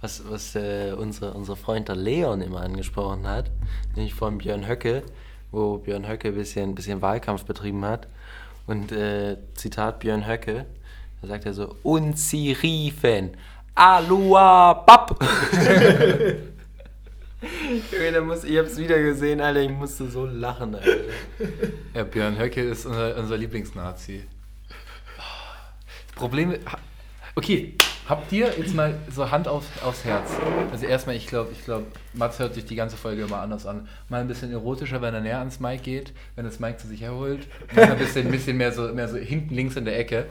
[0.00, 3.50] was, was äh, unser, unser Freund der Leon immer angesprochen hat,
[3.94, 5.02] nämlich von Björn Höcke,
[5.52, 8.08] wo Björn Höcke ein bisschen, bisschen Wahlkampf betrieben hat.
[8.66, 10.66] Und äh, Zitat Björn Höcke,
[11.22, 13.36] da sagt er so, und sie riefen,
[13.74, 15.18] Alua Bab!
[17.92, 20.90] Junge, muss, ich hab's wieder gesehen, Alter, ich musste so lachen, Alter.
[21.94, 24.24] Ja, Björn Höcke ist unser, unser Lieblingsnazi.
[26.06, 26.54] Das Problem
[27.36, 27.74] Okay,
[28.08, 30.30] habt ihr jetzt mal so Hand auf, aufs Herz?
[30.70, 33.88] Also erstmal, ich glaube, ich glaube, Mats hört sich die ganze Folge immer anders an.
[34.08, 37.00] Mal ein bisschen erotischer, wenn er näher ans Mike geht, wenn das Mike zu sich
[37.00, 37.46] herholt.
[37.74, 40.26] Mal ein bisschen, bisschen mehr, so, mehr so hinten links in der Ecke,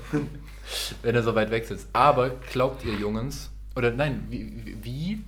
[1.02, 1.88] wenn er so weit weg sitzt.
[1.94, 5.22] Aber glaubt ihr, Jungs, oder nein, wie- wie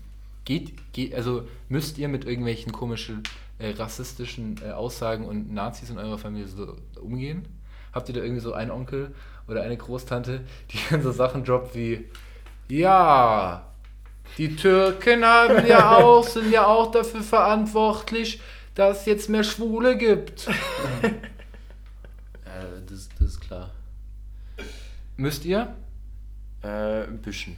[0.52, 3.24] geht, geht, also müsst ihr mit irgendwelchen komischen
[3.58, 7.48] äh, rassistischen äh, Aussagen und Nazis in eurer Familie so umgehen?
[7.94, 9.16] Habt ihr da irgendwie so einen Onkel
[9.48, 12.10] oder eine Großtante, die dann so Sachen droppt wie,
[12.68, 13.66] ja,
[14.38, 18.42] die Türken haben ja auch, sind ja auch dafür verantwortlich,
[18.76, 20.48] dass es jetzt mehr Schwule gibt.
[20.48, 20.54] Ja,
[22.90, 23.72] das, das ist klar.
[25.16, 25.76] Müsst ihr?
[26.64, 27.58] Äh, ein bisschen.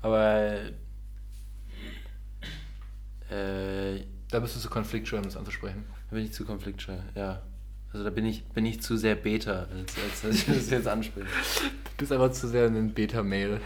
[0.00, 0.58] Aber,
[3.32, 5.84] äh, Da bist du zu konfliktscheu, um das anzusprechen.
[6.10, 7.42] da bin ich zu konfliktscheu, ja.
[7.92, 10.88] Also da bin ich, bin ich zu sehr Beta, als, als dass ich das jetzt
[10.88, 11.26] anspreche.
[11.26, 13.60] Du bist einfach zu sehr ein Beta-Mail.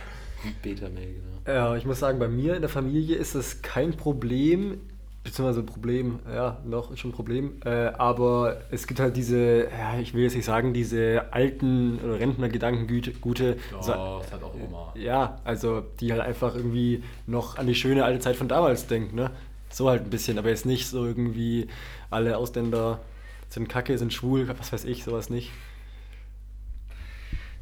[0.63, 1.57] Beta-Mail, genau.
[1.57, 4.81] Ja, ich muss sagen, bei mir in der Familie ist das kein Problem,
[5.23, 9.69] beziehungsweise ein Problem, ja, noch ist schon ein Problem, äh, aber es gibt halt diese,
[9.71, 14.55] ja, ich will jetzt nicht sagen, diese alten oder Rentner-Gedankengüte, gute, so, das hat auch
[14.55, 14.93] Oma.
[14.97, 19.15] ja, also die halt einfach irgendwie noch an die schöne alte Zeit von damals denken,
[19.15, 19.31] ne?
[19.71, 21.69] So halt ein bisschen, aber jetzt nicht so irgendwie
[22.11, 23.01] alle Ausländer
[23.49, 25.51] sind kacke, sind schwul, was weiß ich, sowas nicht.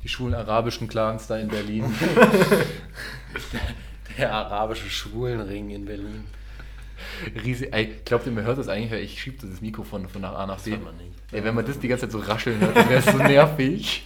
[0.03, 1.85] Die schwulen arabischen Clans da in Berlin.
[4.19, 6.25] Der arabische Schwulenring in Berlin.
[7.43, 10.35] Riesig, ey, glaubt ihr, mir hört das eigentlich, weil ich schiebe das Mikrofon von nach
[10.35, 10.71] A nach B.
[10.73, 11.13] hört man nicht.
[11.33, 14.05] Ey, wenn man das die ganze Zeit so rascheln hört, dann wäre es so nervig.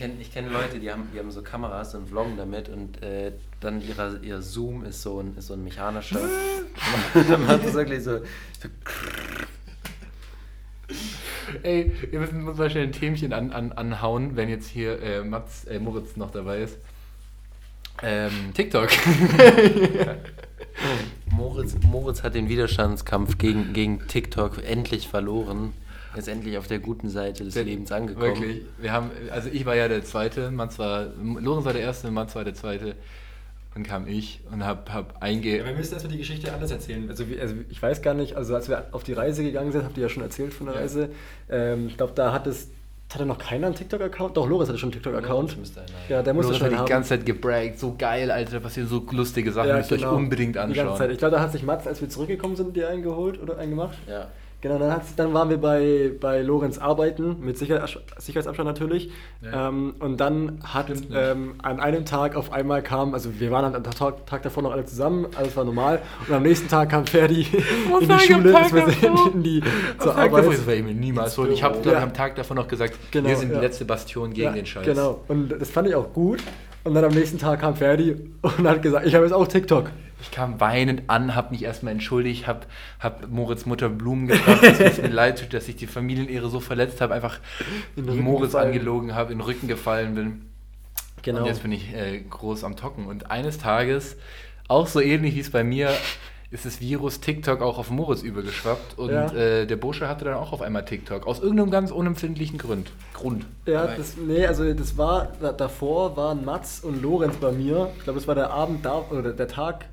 [0.00, 3.02] Ich kenne ich kenn Leute, die haben, die haben so Kameras und vloggen damit und
[3.02, 6.20] äh, dann ihrer, ihr Zoom ist so ein, ist so ein mechanischer.
[7.28, 8.20] dann macht es wirklich so.
[8.20, 8.68] so
[11.62, 15.22] Ey, wir müssen uns mal schnell ein Themchen an, an, anhauen, wenn jetzt hier äh,
[15.22, 16.78] Mats, äh, Moritz noch dabei ist.
[18.02, 18.88] Ähm, TikTok.
[21.30, 25.74] Moritz, Moritz hat den Widerstandskampf gegen, gegen TikTok endlich verloren.
[26.12, 28.26] Er ist endlich auf der guten Seite des Lebens angekommen.
[28.26, 28.62] Wirklich.
[28.78, 32.34] Wir haben, also ich war ja der Zweite, Mats war, Lorenz war der Erste, Mats
[32.34, 32.94] war der Zweite.
[33.74, 35.58] Dann kam ich und hab, hab einge...
[35.58, 37.08] Ja, wir müssen erstmal die Geschichte anders erzählen.
[37.08, 39.84] Also, wie, also ich weiß gar nicht, also als wir auf die Reise gegangen sind,
[39.84, 40.80] habt ihr ja schon erzählt von der Ja.
[40.80, 41.10] Reise.
[41.48, 42.66] Ähm, ich glaube, da hat es,
[43.14, 44.36] hatte noch keiner einen TikTok-Account.
[44.36, 45.56] Doch, Loris hatte schon einen TikTok-Account.
[46.08, 46.86] Ja, der musste Lorenz schon hat die haben.
[46.88, 50.10] ganze Zeit gebraggt, so geil, Alter, da passieren so lustige Sachen, Ja, müsst ihr genau.
[50.10, 50.98] euch unbedingt Die ganze anschauen.
[50.98, 51.10] Zeit.
[51.12, 53.96] Ich glaube, da hat sich Mats, als wir zurückgekommen sind, die eingeholt oder eingemacht.
[54.08, 54.26] Ja.
[54.62, 57.82] Genau, dann, dann waren wir bei, bei Lorenz arbeiten, mit Sicher
[58.18, 59.10] Sicherheitsabstand natürlich.
[59.40, 59.68] Ja.
[59.68, 63.82] Ähm, und dann hat ähm, an einem Tag auf einmal kam, also wir waren am
[63.84, 66.02] Tag, Tag davor noch alle zusammen, alles war normal.
[66.28, 67.46] Und am nächsten Tag kam Ferdi
[68.00, 69.62] in die Schule, Tag ist in die,
[69.98, 70.46] zur davor, Arbeit.
[70.52, 71.52] das ich mir niemals holen.
[71.52, 72.02] Ich habe, Ja.
[72.02, 73.60] am Tag davor noch gesagt, Genau, wir sind ja.
[73.60, 74.84] die letzte Bastion gegen den Scheiß.
[74.84, 76.42] Genau, und das fand ich auch gut.
[76.84, 79.90] Und dann am nächsten Tag kam Ferdi und hat gesagt, ich habe jetzt auch TikTok.
[80.22, 82.66] Ich kam weinend an, habe mich erstmal entschuldigt, habe
[82.98, 86.60] hab Moritz Mutter Blumen gebracht, dass es mir leid tut, dass ich die Familienehre so
[86.60, 87.38] verletzt habe, einfach
[87.96, 88.68] Moritz gefallen.
[88.68, 90.42] angelogen habe, in den Rücken gefallen bin.
[91.22, 91.40] Genau.
[91.40, 93.06] Und jetzt bin ich äh, groß am Tocken.
[93.06, 94.16] Und eines Tages,
[94.68, 95.90] auch so ähnlich wie es bei mir,
[96.50, 98.98] ist das Virus TikTok auch auf Moritz übergeschwappt.
[98.98, 99.32] Und Ja.
[99.32, 101.26] äh, der Bursche hatte dann auch auf einmal TikTok.
[101.26, 102.90] Aus irgendeinem ganz unempfindlichen Grund.
[103.14, 103.46] Grund.
[103.66, 107.90] Ja, Aber- das, nee, also das war, da, davor waren Mats und Lorenz bei mir.
[107.98, 109.86] Ich glaube, das war der Abend da, oder der Tag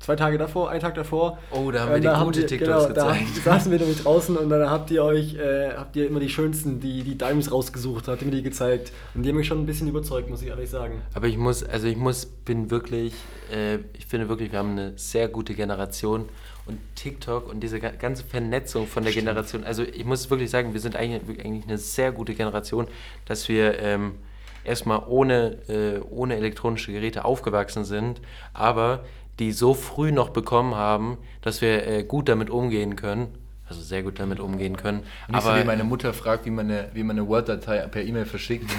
[0.00, 1.38] zwei Tage davor, einen Tag davor.
[1.50, 3.36] Oh, da haben wir Äh, die da gute TikToks genau, da gezeigt.
[3.44, 6.80] saßen wir nämlich draußen und dann habt ihr euch, äh, habt ihr immer die schönsten,
[6.80, 8.92] die, die Dimes rausgesucht, habt ihr mir die gezeigt.
[9.14, 11.02] Und die haben mich schon ein bisschen überzeugt, muss ich ehrlich sagen.
[11.14, 13.14] Aber ich muss, also ich muss, bin wirklich,
[13.52, 16.28] äh, ich finde wirklich, wir haben eine sehr gute Generation
[16.66, 20.72] und TikTok und diese ga- ganze Vernetzung von der Generation, also ich muss wirklich sagen,
[20.72, 22.86] wir sind eigentlich, eigentlich eine sehr gute Generation,
[23.24, 24.16] dass wir ähm,
[24.64, 28.20] erstmal ohne, äh, ohne elektronische Geräte aufgewachsen sind,
[28.52, 29.04] aber
[29.38, 33.28] die so früh noch bekommen haben, dass wir äh, gut damit umgehen können.
[33.68, 34.98] Also sehr gut damit umgehen können.
[35.28, 38.02] Nicht so aber wie meine Mutter fragt, wie man eine, wie man eine Word-Datei per
[38.04, 38.70] E-Mail verschickt.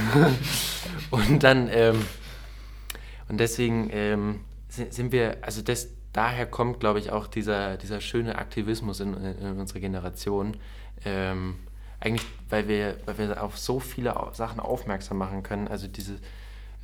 [1.11, 2.05] Und dann, ähm,
[3.29, 4.39] und deswegen ähm,
[4.69, 9.13] si- sind wir, also das, daher kommt, glaube ich, auch dieser, dieser schöne Aktivismus in,
[9.13, 10.55] in unserer Generation.
[11.03, 11.55] Ähm,
[11.99, 16.15] eigentlich, weil wir, weil wir auf so viele Sachen aufmerksam machen können, also diese,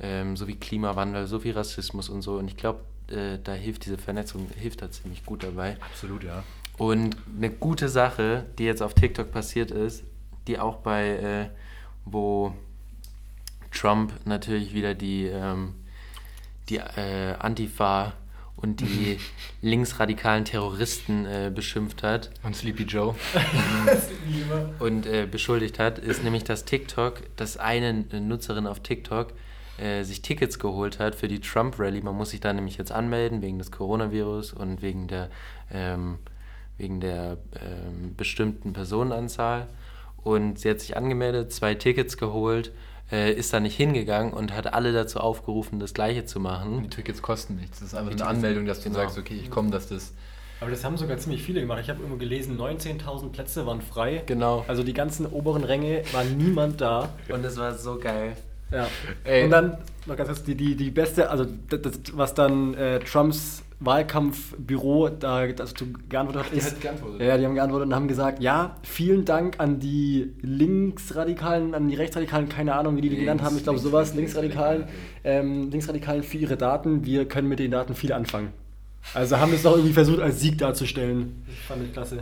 [0.00, 2.36] ähm, so wie Klimawandel, so wie Rassismus und so.
[2.36, 5.76] Und ich glaube, äh, da hilft diese Vernetzung, hilft da ziemlich gut dabei.
[5.80, 6.42] Absolut, ja.
[6.76, 10.04] Und eine gute Sache, die jetzt auf TikTok passiert ist,
[10.46, 11.48] die auch bei, äh,
[12.04, 12.54] wo
[13.70, 15.74] Trump natürlich wieder die, ähm,
[16.68, 18.14] die äh, Antifa
[18.56, 19.18] und die
[19.62, 23.14] linksradikalen Terroristen äh, beschimpft hat Und Sleepy Joe.
[24.78, 29.32] und äh, beschuldigt hat, ist nämlich, dass TikTok, dass eine Nutzerin auf TikTok
[29.78, 32.02] äh, sich Tickets geholt hat für die Trump-Rally.
[32.02, 35.30] Man muss sich da nämlich jetzt anmelden wegen des Coronavirus und wegen der,
[35.70, 36.18] ähm,
[36.78, 39.68] wegen der ähm, bestimmten Personenanzahl.
[40.22, 42.72] Und sie hat sich angemeldet, zwei Tickets geholt,
[43.12, 46.82] äh, ist da nicht hingegangen und hat alle dazu aufgerufen, das Gleiche zu machen.
[46.84, 47.80] Die Tickets kosten nichts.
[47.80, 49.00] Das ist einfach Die eine Anmeldung, dass du genau.
[49.00, 50.12] sagst, okay, ich komme, dass das.
[50.60, 51.80] Aber das haben sogar ziemlich viele gemacht.
[51.82, 54.22] Ich habe irgendwo gelesen, 19.000 Plätze waren frei.
[54.24, 54.64] Genau.
[54.66, 57.12] Also die ganzen oberen Ränge war niemand da.
[57.28, 58.36] Und es war so geil.
[58.70, 58.88] Ja.
[59.24, 59.44] Ey.
[59.44, 62.98] Und dann noch ganz kurz die, die, die beste, also das, das, was dann äh,
[63.00, 66.70] Trumps Wahlkampfbüro da dazu geantwortet hat, die ist.
[66.72, 67.20] hat geantwortet?
[67.20, 71.94] Ja, die haben geantwortet und haben gesagt, ja, vielen Dank an die Linksradikalen, an die
[71.96, 74.84] Rechtsradikalen, keine Ahnung, wie die die genannt haben, ich glaube Links- sowas, Links- Linksradikalen,
[75.24, 78.48] ähm, Linksradikalen für ihre Daten, wir können mit den Daten viel anfangen.
[79.12, 81.44] Also haben das doch irgendwie versucht als Sieg darzustellen.
[81.46, 82.18] Das fand ich klasse.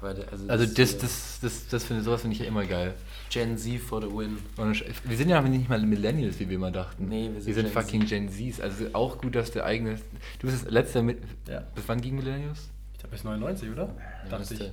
[0.00, 2.94] Aber der- Also das, das, das, das finde sowas finde ich ja immer geil.
[3.30, 4.38] Gen Z for the win.
[4.56, 7.08] Und wir sind ja nicht mal Millennials, wie wir immer dachten.
[7.08, 8.60] Nee, wir sind wir sind Gen fucking Gen Zs.
[8.60, 9.96] Also auch gut, dass der eigene.
[10.38, 11.22] Du bist das letzte mit.
[11.48, 11.60] Ja.
[11.74, 12.68] Bis wann ging Millennials?
[12.92, 13.94] Ich glaube bis 99, oder?
[14.30, 14.72] Dachte ich.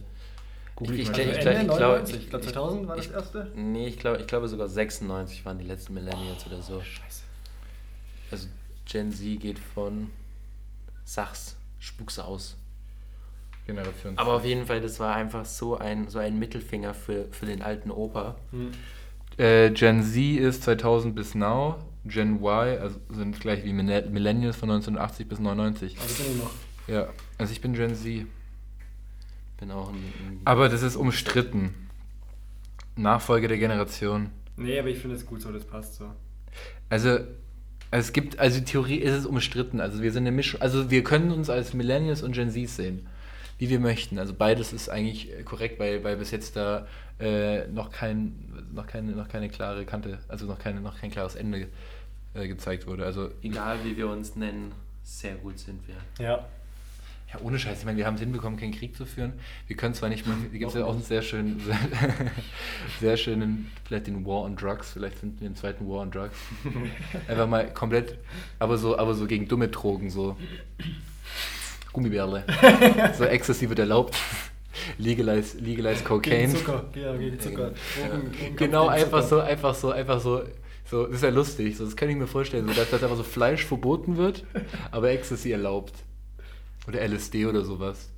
[0.76, 2.16] Google Ich- ich, ich- ich- ich glaub- 99?
[2.18, 3.52] Ich glaube 2000 war das ich- erste.
[3.56, 6.82] Nee, ich glaube ich glaube sogar 96 waren die letzten Millennials oder so.
[6.82, 7.24] Scheiße.
[8.32, 8.48] Also
[8.86, 10.10] Gen Z geht von
[11.04, 12.56] Sachs, spuck's aus.
[13.76, 14.18] Generation.
[14.18, 17.62] Aber auf jeden Fall, das war einfach so ein, so ein Mittelfinger für, für den
[17.62, 18.36] alten Opa.
[19.38, 21.76] Äh, Gen Z ist 2000 bis now.
[22.06, 25.98] Gen Y also sind gleich wie Mille- Millennials von 1980 bis 99.
[26.00, 26.52] Also bin ich noch.
[26.88, 27.08] Ja,
[27.38, 28.26] also ich bin Gen Z.
[29.60, 31.76] Bin auch ein, ein Aber das ist umstritten.
[32.96, 34.30] Nachfolge der Generation.
[34.58, 36.06] Nee, aber ich finde es gut so, das passt so.
[36.90, 37.20] Also
[37.92, 39.80] es gibt, also die Theorie ist es umstritten.
[39.80, 43.08] Also wir sind eine Mischung, also wir können uns als Millennials und Gen Zs sehen,
[43.62, 44.18] wie wir möchten.
[44.18, 46.88] Also beides ist eigentlich äh, korrekt, weil, weil bis jetzt da
[47.20, 48.34] äh, noch kein,
[48.74, 51.68] noch keine, noch keine klare Kante, also noch keine, noch kein klares Ende
[52.34, 53.06] äh, gezeigt wurde.
[53.06, 54.72] Also egal wie wir uns nennen,
[55.04, 56.26] sehr gut sind wir.
[56.26, 56.44] Ja.
[57.32, 57.78] Ja, ohne Scheiß.
[57.78, 59.34] Ich meine, wir haben es hinbekommen, keinen Krieg zu führen.
[59.68, 61.78] Wir können zwar nicht, hier gibt es ja auch einen sehr schönen, sehr,
[63.00, 66.36] sehr schönen, vielleicht den War on Drugs, vielleicht finden wir den zweiten War on Drugs.
[67.28, 68.18] Einfach mal komplett,
[68.58, 70.36] aber so, aber so gegen dumme Drogen, so
[71.94, 72.44] Gummibärle.
[73.18, 74.16] so Ecstasy wird erlaubt.
[74.98, 76.48] Legalize, legalize Cocaine.
[76.48, 76.86] Gegen Zucker.
[76.96, 77.72] Ja, gegen Zucker.
[77.72, 79.28] Drogen- Drogen- Genau, einfach Zucker.
[79.28, 80.42] so, einfach so, einfach so.
[80.90, 83.16] So, das ist ja lustig, so, das kann ich mir vorstellen, so, dass, dass einfach
[83.16, 84.44] so Fleisch verboten wird,
[84.92, 85.94] aber Ecstasy erlaubt.
[86.88, 88.10] Oder LSD oder sowas.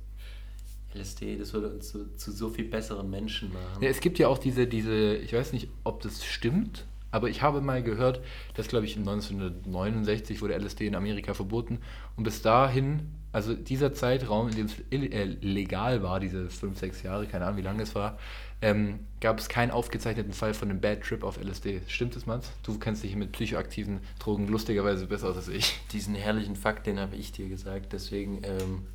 [0.94, 3.80] LSD, das würde uns zu, zu so viel besseren Menschen machen.
[3.82, 7.42] Ja, es gibt ja auch diese, diese, ich weiß nicht, ob das stimmt, aber ich
[7.42, 8.20] habe mal gehört,
[8.54, 11.78] dass, glaube ich, 1969 wurde LSD in Amerika verboten
[12.16, 17.02] und bis dahin, also dieser Zeitraum, in dem es äh, legal war, diese 5, 6
[17.02, 18.16] Jahre, keine Ahnung, wie lange es war,
[18.62, 21.80] ähm, gab es keinen aufgezeichneten Fall von einem Bad Trip auf LSD.
[21.88, 22.52] Stimmt das, Mats?
[22.62, 25.80] Du kennst dich mit psychoaktiven Drogen lustigerweise besser aus als ich.
[25.92, 28.86] Diesen herrlichen Fakt, den habe ich dir gesagt, deswegen, ähm,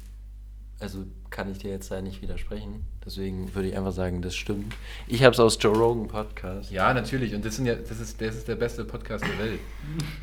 [0.79, 2.85] also kann ich dir jetzt da nicht widersprechen.
[3.05, 4.73] Deswegen würde ich einfach sagen, das stimmt.
[5.07, 6.71] Ich habe es aus Joe Rogan Podcast.
[6.71, 9.59] Ja, natürlich, und das, sind ja, das, ist, das ist der beste Podcast der Welt.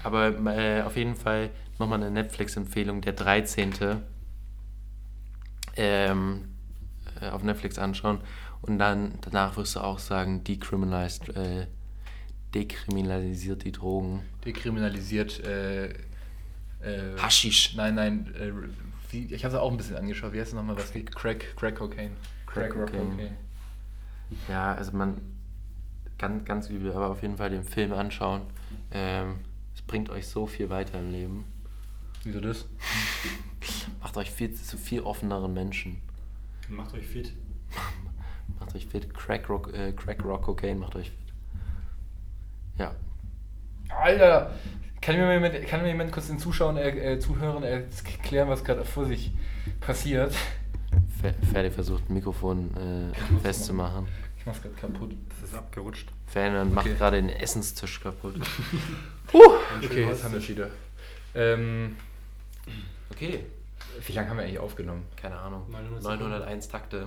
[0.02, 3.72] Aber äh, auf jeden Fall nochmal eine Netflix-Empfehlung, der 13.
[5.76, 6.48] Ähm,
[7.20, 8.20] äh, auf Netflix anschauen
[8.62, 11.66] und dann danach wirst du auch sagen, decriminalized, äh,
[12.54, 14.22] dekriminalisiert die Drogen.
[14.44, 17.74] Dekriminalisiert, äh, äh, Haschisch.
[17.76, 18.52] Nein, nein, äh,
[19.16, 20.32] die, ich habe es auch ein bisschen angeschaut.
[20.32, 20.76] Wie heißt es nochmal?
[20.76, 21.14] Was geht?
[21.14, 22.12] Crack, Crack Cocaine.
[22.46, 23.36] Crack Cocaine.
[24.48, 25.20] Ja, also man,
[26.18, 28.42] ganz, ganz übel, aber auf jeden Fall den Film anschauen.
[28.90, 29.36] Ähm,
[29.74, 31.44] es bringt euch so viel weiter im Leben.
[32.24, 32.66] Wieso das?
[34.00, 36.00] Macht euch viel zu viel offeneren Menschen.
[36.68, 37.32] Macht euch fit.
[38.60, 39.12] Macht euch fit.
[39.14, 41.32] Crack Rock, äh, Crack Rock Cocaine macht euch fit.
[42.78, 42.94] Ja.
[43.88, 44.52] Alter!
[45.00, 48.84] Kann mir jemand, kann mir jemand kurz den Zuschauern, äh, äh, Zuhörern erklären, was gerade
[48.84, 49.30] vor sich
[49.80, 50.34] passiert?
[51.20, 54.06] Fe- Ferdi versucht ein Mikrofon äh, festzumachen.
[54.38, 55.14] Ich mach's gerade kaputt.
[55.40, 56.08] Das ist abgerutscht.
[56.26, 56.96] Ferdinand macht Okay.
[56.96, 58.34] gerade den Essenstisch kaputt.
[59.84, 60.70] Okay, jetzt haben wir es wieder.
[61.34, 61.96] Ähm,
[63.10, 63.40] Okay.
[64.06, 65.04] wie lange haben wir eigentlich aufgenommen?
[65.16, 65.62] Keine Ahnung.
[65.70, 67.06] 900 901 Takte.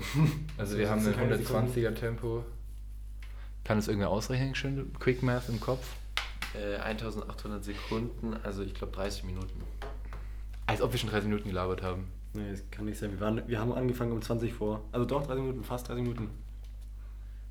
[0.57, 2.43] Also So, wir haben ein sind keine 120er Tempo.
[3.63, 4.53] Kann das irgendwer ausrechnen?
[4.53, 5.85] Schön Quick Math im Kopf?
[6.55, 9.63] Äh, 1800 Sekunden, also ich glaube 30 Minuten.
[10.65, 12.11] Als ob wir schon 30 Minuten gelabert haben.
[12.33, 13.11] Nee, das kann nicht sein.
[13.11, 14.81] Wir, waren, wir haben angefangen um 20 vor.
[14.91, 16.29] Also doch, 30 Minuten, fast 30 Minuten.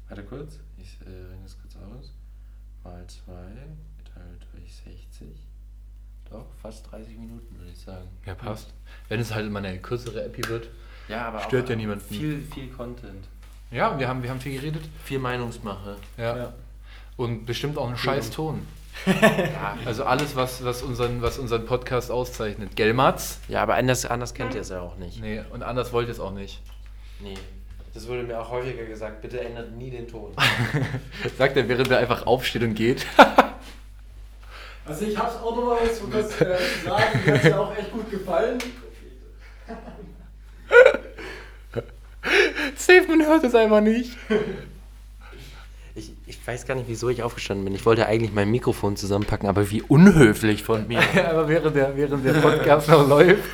[0.09, 2.15] Warte kurz, ich äh, rechne das kurz aus.
[2.85, 3.33] Mal 2
[3.99, 5.29] geteilt durch 60.
[6.31, 8.09] Doch, fast 30 Minuten würde ich sagen.
[8.27, 8.73] Ja, passt.
[9.09, 10.69] Wenn es halt immer eine kürzere Epi wird.
[11.09, 12.05] Ja, aber Stört auch ja niemanden.
[12.05, 13.27] Viel, viel Content.
[13.71, 14.83] Ja, wir haben, wir haben viel geredet.
[15.05, 15.97] Viel Meinungsmache.
[16.17, 16.55] Ja.
[17.17, 18.67] Und bestimmt auch einen scheiß Ton.
[19.07, 22.77] Ja, Also alles, was, was, unseren, was unseren Podcast auszeichnet.
[22.77, 23.39] Gell, Mats?
[23.49, 25.21] ja aber anders, anders kennt ihr es ja auch nicht.
[25.21, 26.61] Nee, und anders wollt ihr es auch nicht.
[27.21, 27.35] Nee.
[27.95, 30.33] Das wurde mir auch häufiger gesagt, bitte ändert nie den Ton.
[31.39, 33.07] Sagt er, während er einfach aufsteht und geht.
[34.89, 38.11] Also ich hab's auch nochmal was kurz äh, sagen, mir hat's ja auch echt gut
[38.11, 38.57] gefallen.
[42.75, 44.17] Safe, man hört es einfach nicht.
[46.29, 47.75] Ich, weiß gar nicht, wieso ich aufgestanden bin.
[47.75, 51.01] Ich wollte eigentlich mein Mikrofon zusammenpacken, aber wie unhöflich von mir.
[51.31, 53.45] Aber während der, während der Podcast noch läuft,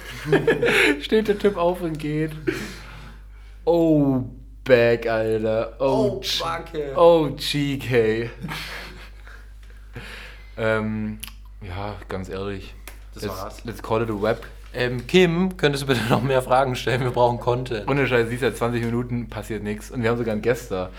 [1.00, 2.32] steht der Typ auf und geht.
[3.64, 4.24] Oh,
[4.64, 5.76] Back, Alter.
[5.78, 6.94] Oh, Backe.
[6.96, 8.30] oh GK.
[10.56, 11.20] ähm,
[11.62, 12.74] ja, ganz ehrlich.
[13.14, 13.64] Das let's, war's.
[13.64, 14.44] let's call it a web.
[14.76, 17.02] Ähm, Kim, könntest du bitte noch mehr Fragen stellen?
[17.02, 17.88] Wir brauchen Content.
[17.88, 19.90] Ohne Scheiß, siehst du, seit 20 Minuten passiert nichts.
[19.90, 20.90] Und wir haben sogar einen Gast da.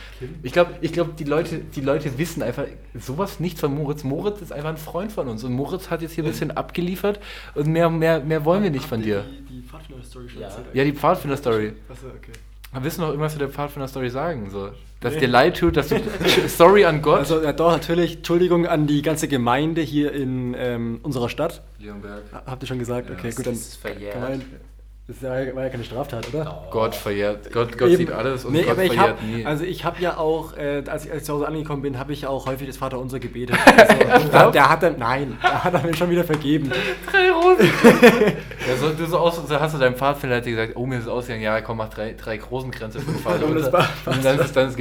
[0.43, 4.03] Ich glaube, ich glaub, die, Leute, die Leute wissen einfach sowas nicht von Moritz.
[4.03, 5.43] Moritz ist einfach ein Freund von uns.
[5.43, 7.19] Und Moritz hat jetzt hier ein bisschen abgeliefert.
[7.53, 9.25] Und mehr, mehr, mehr wollen wir nicht von dir.
[9.49, 10.47] Die, die Pfadfinder-Story schon Ja.
[10.47, 10.67] erzählt?
[10.73, 11.73] Ja, die Pfadfinder-Story.
[11.89, 12.31] Achso, okay.
[12.81, 14.49] Willst du noch irgendwas zu der Pfadfinder-Story sagen?
[14.49, 14.69] So,
[15.01, 15.21] dass Nee.
[15.21, 15.99] dir leid tut, dass du.
[16.47, 17.19] Sorry an Gott.
[17.19, 21.61] Also ja, doch, natürlich, Entschuldigung an die ganze Gemeinde hier in ähm, unserer Stadt.
[21.79, 22.23] Leonberg.
[22.45, 23.09] Habt ihr schon gesagt?
[23.09, 24.13] Ja, okay, das gut, dann ist verjährt.
[24.13, 24.41] kann man,
[25.07, 26.67] das war ja, keine Straftat, oder?
[26.71, 27.51] Gott verjährt.
[27.51, 27.97] Gott, Gott Eben.
[27.97, 29.45] sieht alles und nee, Gott aber ich verjährt hab, nie.
[29.45, 32.11] Also ich habe ja auch, äh, als, ich, als ich zu Hause angekommen bin, habe
[32.11, 33.55] ich ja auch häufig das Vaterunser gebetet.
[34.15, 36.71] Also, da, der hat dann, nein, der hat er mir schon wieder vergeben.
[37.11, 37.65] drei Rosen.
[38.67, 41.03] ja, so, du so aus, so hast du deinem Pfadfinder dir gesagt, oh, mir ist
[41.03, 43.45] es ausgegangen, ja, komm, mach drei, drei Rosenkränze für den Vater.
[43.45, 44.77] Und und dann ist es dann ist es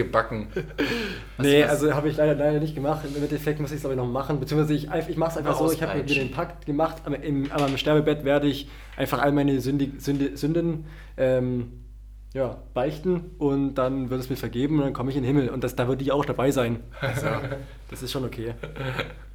[1.36, 1.52] gebacken.
[1.52, 3.04] nee, was- also habe ich leider, leider nicht gemacht.
[3.04, 4.40] Im Endeffekt muss ich es glaube ich noch machen.
[4.40, 7.50] Beziehungsweise ich, ich mache es einfach so, ich habe mir den Pakt gemacht, aber im,
[7.52, 10.84] aber im Sterbebett werde ich einfach all meine Sünde, Sünde, Sünden
[11.16, 11.72] ähm,
[12.34, 15.50] ja, beichten und dann wird es mir vergeben und dann komme ich in den Himmel.
[15.50, 16.80] Und das, da wird die auch dabei sein.
[17.00, 17.26] Also,
[17.90, 18.54] das ist schon okay.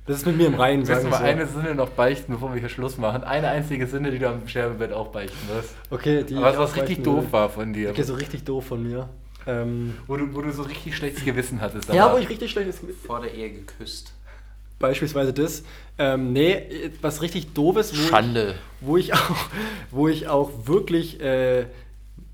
[0.06, 1.24] Das ist mit mir im Reinen, Willst sagen du wir mal so.
[1.24, 3.24] eine Sünde noch beichten, bevor wir hier Schluss machen?
[3.24, 5.76] Eine einzige Sünde, die du am Sterbebett auch beichten wirst.
[5.92, 7.32] Okay, die Aber was, ich was richtig doof will.
[7.32, 7.92] war von dir.
[7.92, 9.08] Okay, so richtig doof von mir.
[9.50, 11.90] Ähm, Wo du, wo du so richtig schlechtes Gewissen hattest.
[11.94, 14.14] ja, wo ich richtig schlechtes Vor der Ehe geküsst.
[14.80, 15.64] Beispielsweise das.
[15.98, 18.56] Ähm, nee, was richtig doofes, wo Schande.
[18.82, 19.36] Ich, wo ich auch,
[19.92, 21.66] wo ich auch wirklich äh,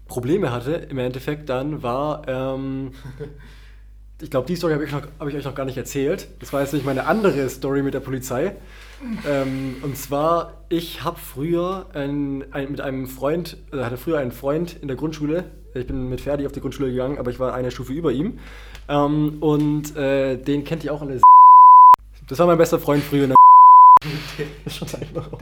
[0.08, 2.92] Probleme hatte im Endeffekt dann war, ähm,
[4.22, 6.28] ich glaube, die Story habe ich, noch- hab ich euch noch gar nicht erzählt.
[6.40, 8.56] Das war jetzt nicht meine andere Story mit der Polizei.
[9.28, 14.32] Ähm, und zwar, ich habe früher ein, ein, mit einem Freund, äh, hatte früher einen
[14.32, 15.46] Freund in der Grundschule.
[15.78, 18.40] Ich bin mit Ferdi auf die Grundschule gegangen, aber ich war eine Stufe über ihm.
[18.88, 21.20] Ähm, und äh, den kennt ihr auch alle.
[22.28, 23.30] Das war mein bester Freund früher in
[24.38, 25.38] der ist schon lange noch.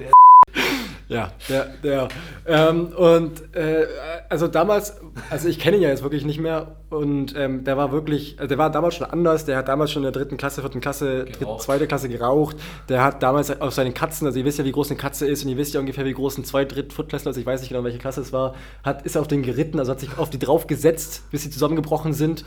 [1.07, 2.07] Ja, der, der.
[2.45, 3.85] Ähm, und äh,
[4.29, 7.91] also damals, also ich kenne ihn ja jetzt wirklich nicht mehr und ähm, der war
[7.91, 10.61] wirklich, also der war damals schon anders, der hat damals schon in der dritten Klasse,
[10.61, 12.57] vierten Klasse, dritte, zweite Klasse geraucht,
[12.89, 15.43] der hat damals auf seinen Katzen, also ihr wisst ja, wie groß eine Katze ist
[15.43, 17.69] und ihr wisst ja ungefähr, wie groß ein Zweit-, Dritt-, Viertklässler ist, ich weiß nicht
[17.69, 20.39] genau, welche Klasse es war, hat, ist auf den geritten, also hat sich auf die
[20.39, 22.45] drauf gesetzt, bis sie zusammengebrochen sind.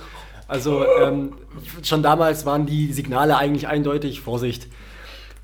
[0.48, 1.32] Also ähm,
[1.82, 4.68] schon damals waren die Signale eigentlich eindeutig, Vorsicht.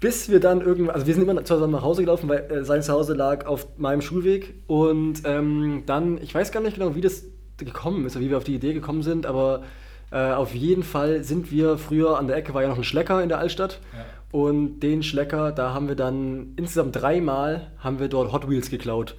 [0.02, 2.82] Bis wir dann irgendwann, also wir sind immer zusammen nach Hause gelaufen, weil äh, sein
[2.82, 4.52] Zuhause lag auf meinem Schulweg.
[4.66, 7.22] Und ähm, dann, ich weiß gar nicht genau, wie das
[7.56, 9.62] gekommen ist, oder wie wir auf die Idee gekommen sind, aber
[10.10, 13.22] äh, auf jeden Fall sind wir früher an der Ecke, war ja noch ein Schlecker
[13.22, 13.78] in der Altstadt.
[13.92, 14.04] Ja.
[14.36, 19.14] Und den Schlecker, da haben wir dann insgesamt dreimal haben wir dort Hot Wheels geklaut.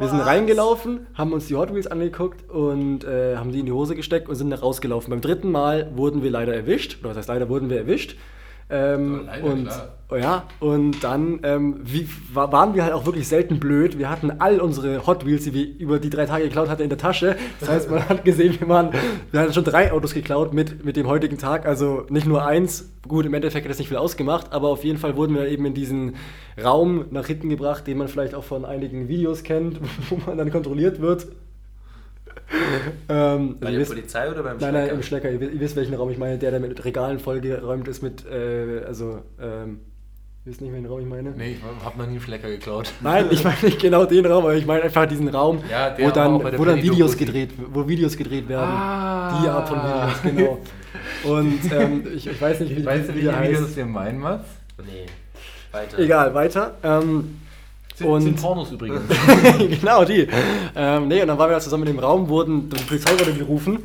[0.00, 3.72] Wir sind reingelaufen, haben uns die Hot Wheels angeguckt und äh, haben die in die
[3.72, 5.10] Hose gesteckt und sind nach rausgelaufen.
[5.10, 6.98] Beim dritten Mal wurden wir leider erwischt.
[7.00, 8.16] Oder was heißt leider, wurden wir erwischt.
[8.70, 10.18] Ähm, leider, und, klar.
[10.20, 13.98] ja, und dann ähm, wie, wa- waren wir halt auch wirklich selten blöd.
[13.98, 16.90] Wir hatten all unsere Hot Wheels, die wir über die drei Tage geklaut hatten, in
[16.90, 17.36] der Tasche.
[17.60, 18.90] Das heißt, man hat gesehen, wir, waren,
[19.30, 21.64] wir hatten schon drei Autos geklaut mit, mit dem heutigen Tag.
[21.66, 22.90] Also nicht nur eins.
[23.06, 25.64] Gut, im Endeffekt hat das nicht viel ausgemacht, aber auf jeden Fall wurden wir eben
[25.64, 26.16] in diesen
[26.62, 30.50] Raum nach hinten gebracht, den man vielleicht auch von einigen Videos kennt, wo man dann
[30.50, 31.26] kontrolliert wird.
[33.08, 34.94] ähm, Bei ihr der wisst- Polizei oder beim Nein, nein, Schlecker?
[34.94, 35.30] im Schlecker.
[35.30, 38.24] Ihr, wisst- ihr wisst, welchen Raum ich meine, der, der mit Regalen vollgeräumt ist mit,
[38.26, 39.80] äh, also, ähm,
[40.44, 41.30] ihr wisst nicht, welchen Raum ich meine?
[41.32, 42.90] Nee, ich habe noch nie einen Schlecker geklaut.
[43.02, 46.10] Nein, ich meine nicht genau den Raum, aber ich meine einfach diesen Raum, Ja, wo
[46.10, 48.70] dann, wo dann Videos gedreht, wo Videos gedreht werden.
[48.70, 49.40] Ah.
[49.42, 50.58] Die Art von Videos, genau.
[51.34, 53.76] Und ähm, ich, ich weiß nicht, wie, Weißt du, wie wie der die Videos heißt.
[53.76, 54.48] wir meinen, Mats?
[54.78, 55.06] Nee.
[55.72, 55.98] Weiter.
[55.98, 56.74] Egal, weiter.
[56.82, 57.40] Ähm,
[57.98, 59.00] Sind, Und- sind Pornos übrigens.
[59.80, 60.28] genau, die.
[60.76, 63.32] Ähm, nee, und dann waren wir halt zusammen in dem Raum, wurden, die Polizei wurde
[63.34, 63.80] gerufen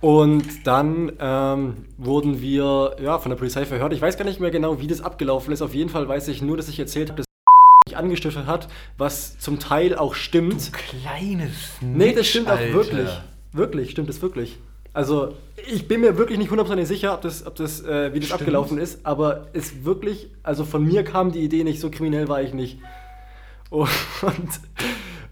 [0.00, 3.92] und dann ähm, wurden wir ja, von der Polizei verhört.
[3.94, 5.62] Ich weiß gar nicht mehr genau, wie das abgelaufen ist.
[5.62, 7.26] Auf jeden Fall weiß ich nur, dass ich erzählt habe, dass
[7.88, 10.70] mich angestiftet hat, was zum Teil auch stimmt.
[10.72, 12.74] Kleines Nee, das stimmt auch Alter.
[12.74, 13.08] wirklich.
[13.52, 14.58] Wirklich, stimmt das wirklich.
[14.92, 15.34] Also,
[15.72, 18.42] ich bin mir wirklich nicht hundertprozentig sicher, ob das, ob das, äh, wie das Stimmt.
[18.42, 22.42] abgelaufen ist, aber es wirklich, also von mir kam die Idee nicht, so kriminell war
[22.42, 22.78] ich nicht.
[23.74, 24.60] Und,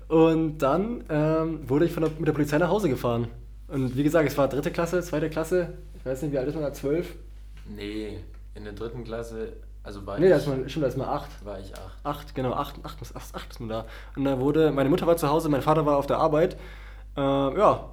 [0.09, 3.29] und dann ähm, wurde ich von der, mit der Polizei nach Hause gefahren.
[3.69, 6.55] Und wie gesagt, es war dritte Klasse, zweite Klasse, ich weiß nicht, wie alt ist
[6.55, 7.15] man da, zwölf?
[7.69, 8.19] Nee,
[8.55, 9.53] in der dritten Klasse,
[9.85, 11.45] also war Nee, ich, da ist man, stimmt, da ist man acht.
[11.45, 11.99] war ich acht.
[12.05, 13.87] Acht, genau, acht, acht, acht, acht, acht ist man da.
[14.17, 16.57] Und da wurde, meine Mutter war zu Hause, mein Vater war auf der Arbeit.
[17.17, 17.89] Äh, ja,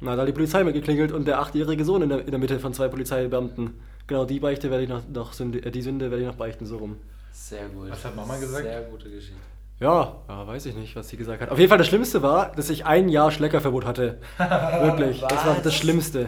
[0.00, 2.58] na, da hat die Polizei mitgeklingelt und der achtjährige Sohn in der, in der Mitte
[2.60, 3.74] von zwei Polizeibeamten.
[4.06, 6.64] Genau, die Beichte werde ich noch, noch Sünde, äh, die Sünde werde ich noch beichten,
[6.64, 6.96] so rum.
[7.32, 7.90] Sehr gut.
[7.90, 8.64] Was hat Mama gesagt?
[8.64, 9.40] Sehr gute Geschichte.
[9.80, 11.50] Ja, ja, weiß ich nicht, was sie gesagt hat.
[11.50, 14.18] Auf jeden Fall das Schlimmste war, dass ich ein Jahr Schleckerverbot hatte.
[14.38, 16.26] Wirklich, das war das Schlimmste.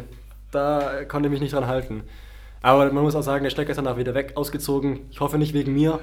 [0.51, 2.03] Da konnte ich mich nicht dran halten.
[2.65, 5.01] Aber man muss auch sagen, der Schlecker ist danach wieder weg, ausgezogen.
[5.11, 5.99] Ich hoffe nicht wegen mir,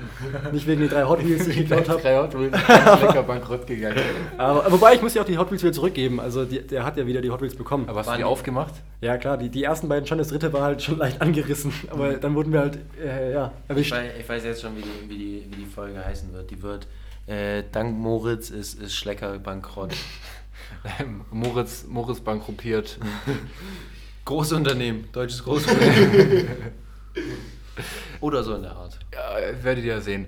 [0.51, 2.01] nicht wegen den drei Hot Wheels, die ich geklaut habe.
[2.01, 3.95] Drei Hot Wheels, ganz lecker bankrott gegangen.
[4.37, 6.19] Aber, wobei, ich muss ja auch die Hot Wheels wieder zurückgeben.
[6.19, 7.87] Also die, der hat ja wieder die Hot Wheels bekommen.
[7.87, 8.73] Aber hast du die aufgemacht?
[8.99, 11.71] ja klar, die, die ersten beiden schon, das dritte war halt schon leicht angerissen.
[11.91, 13.91] Aber dann wurden wir halt, äh, ja, Ich erwischt.
[13.93, 16.51] weiß, ich weiß jetzt schon, wie die, wie, die, wie die Folge heißen wird.
[16.51, 16.87] Die wird
[17.29, 19.93] äh, Dank Moritz ist, ist Schlecker bankrott.
[21.31, 22.99] Moritz, Moritz bankruppiert.
[24.25, 26.47] Großunternehmen, deutsches Großunternehmen.
[28.19, 28.99] Oder so in der Art.
[29.13, 30.27] Ja, werdet ihr ja sehen.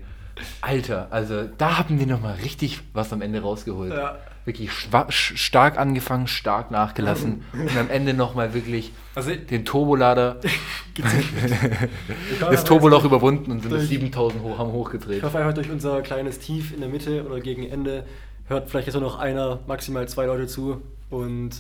[0.61, 3.93] Alter, also da haben wir nochmal richtig was am Ende rausgeholt.
[3.93, 4.17] Ja.
[4.43, 10.37] Wirklich stark angefangen, stark nachgelassen und am Ende nochmal wirklich Also, den Turbolader,
[12.39, 15.17] das Turboloch überwunden und sind durch- 7000 hoch, haben hochgedreht.
[15.17, 18.05] Ich hoffe einfach durch unser kleines Tief in der Mitte oder gegen Ende
[18.47, 20.81] hört vielleicht jetzt nur noch einer, maximal zwei Leute zu.
[21.09, 21.51] Und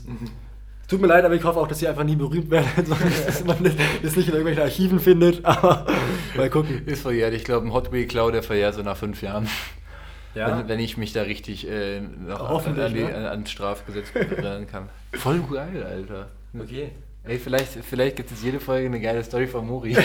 [0.91, 3.43] tut mir leid, aber ich hoffe auch, dass ihr einfach nie berühmt werdet, sondern dass
[3.45, 3.57] man
[4.03, 5.43] das nicht in irgendwelchen Archiven findet.
[5.45, 5.85] Aber
[6.35, 6.85] mal gucken.
[6.85, 7.33] Ist verjährt.
[7.33, 9.47] Ich glaube, ein Hot Wheel Cloud, der verjährt so nach fünf Jahren.
[10.35, 13.15] Ja, Wenn, wenn ich mich da richtig äh, noch an, an, die, ne?
[13.15, 14.89] an, ans Strafgesetz erinnern kann.
[15.13, 16.27] Voll geil, Alter.
[16.57, 16.91] Okay.
[17.23, 19.95] Ey, vielleicht, vielleicht gibt es jede Folge eine geile Story von Mori.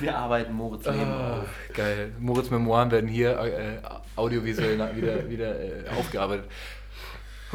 [0.00, 1.46] Wir arbeiten Moritz Leben Ah, auf.
[1.74, 2.12] geil.
[2.18, 3.78] Moritz Memoiren werden hier äh,
[4.16, 6.46] audiovisuell wieder, wieder äh, aufgearbeitet.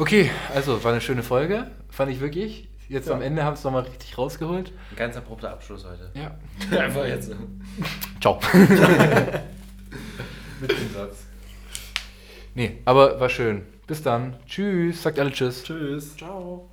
[0.00, 2.66] Okay, also war eine schöne Folge, fand ich wirklich.
[2.88, 3.14] Jetzt Ja.
[3.14, 4.72] am Ende haben wir es nochmal richtig rausgeholt.
[4.92, 6.10] Ein ganz abrupter Abschluss heute.
[6.14, 6.38] Ja.
[6.78, 7.30] Einfach jetzt.
[8.18, 8.40] Ciao.
[10.60, 11.24] Mit dem Satz.
[12.54, 13.66] Nee, aber war schön.
[13.86, 14.36] Bis dann.
[14.46, 15.02] Tschüss.
[15.02, 15.64] Sagt alle Tschüss.
[15.64, 16.16] Tschüss.
[16.16, 16.69] Ciao.